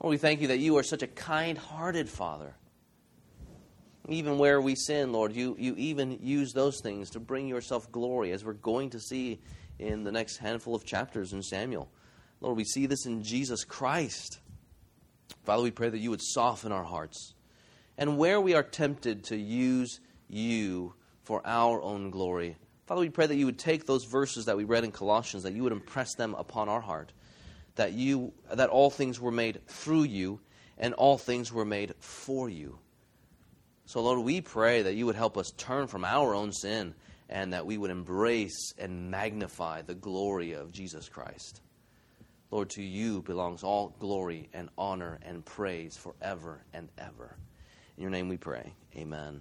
[0.00, 2.54] Lord, we thank you that you are such a kind hearted Father
[4.08, 8.32] even where we sin, Lord, you, you even use those things to bring yourself glory,
[8.32, 9.40] as we're going to see
[9.78, 11.88] in the next handful of chapters in Samuel.
[12.40, 14.40] Lord, we see this in Jesus Christ.
[15.44, 17.34] Father, we pray that you would soften our hearts.
[17.96, 23.26] And where we are tempted to use you for our own glory, Father, we pray
[23.26, 26.14] that you would take those verses that we read in Colossians, that you would impress
[26.14, 27.12] them upon our heart,
[27.76, 30.40] that you that all things were made through you,
[30.76, 32.78] and all things were made for you.
[33.86, 36.94] So, Lord, we pray that you would help us turn from our own sin
[37.28, 41.60] and that we would embrace and magnify the glory of Jesus Christ.
[42.50, 47.36] Lord, to you belongs all glory and honor and praise forever and ever.
[47.96, 48.72] In your name we pray.
[48.96, 49.40] Amen.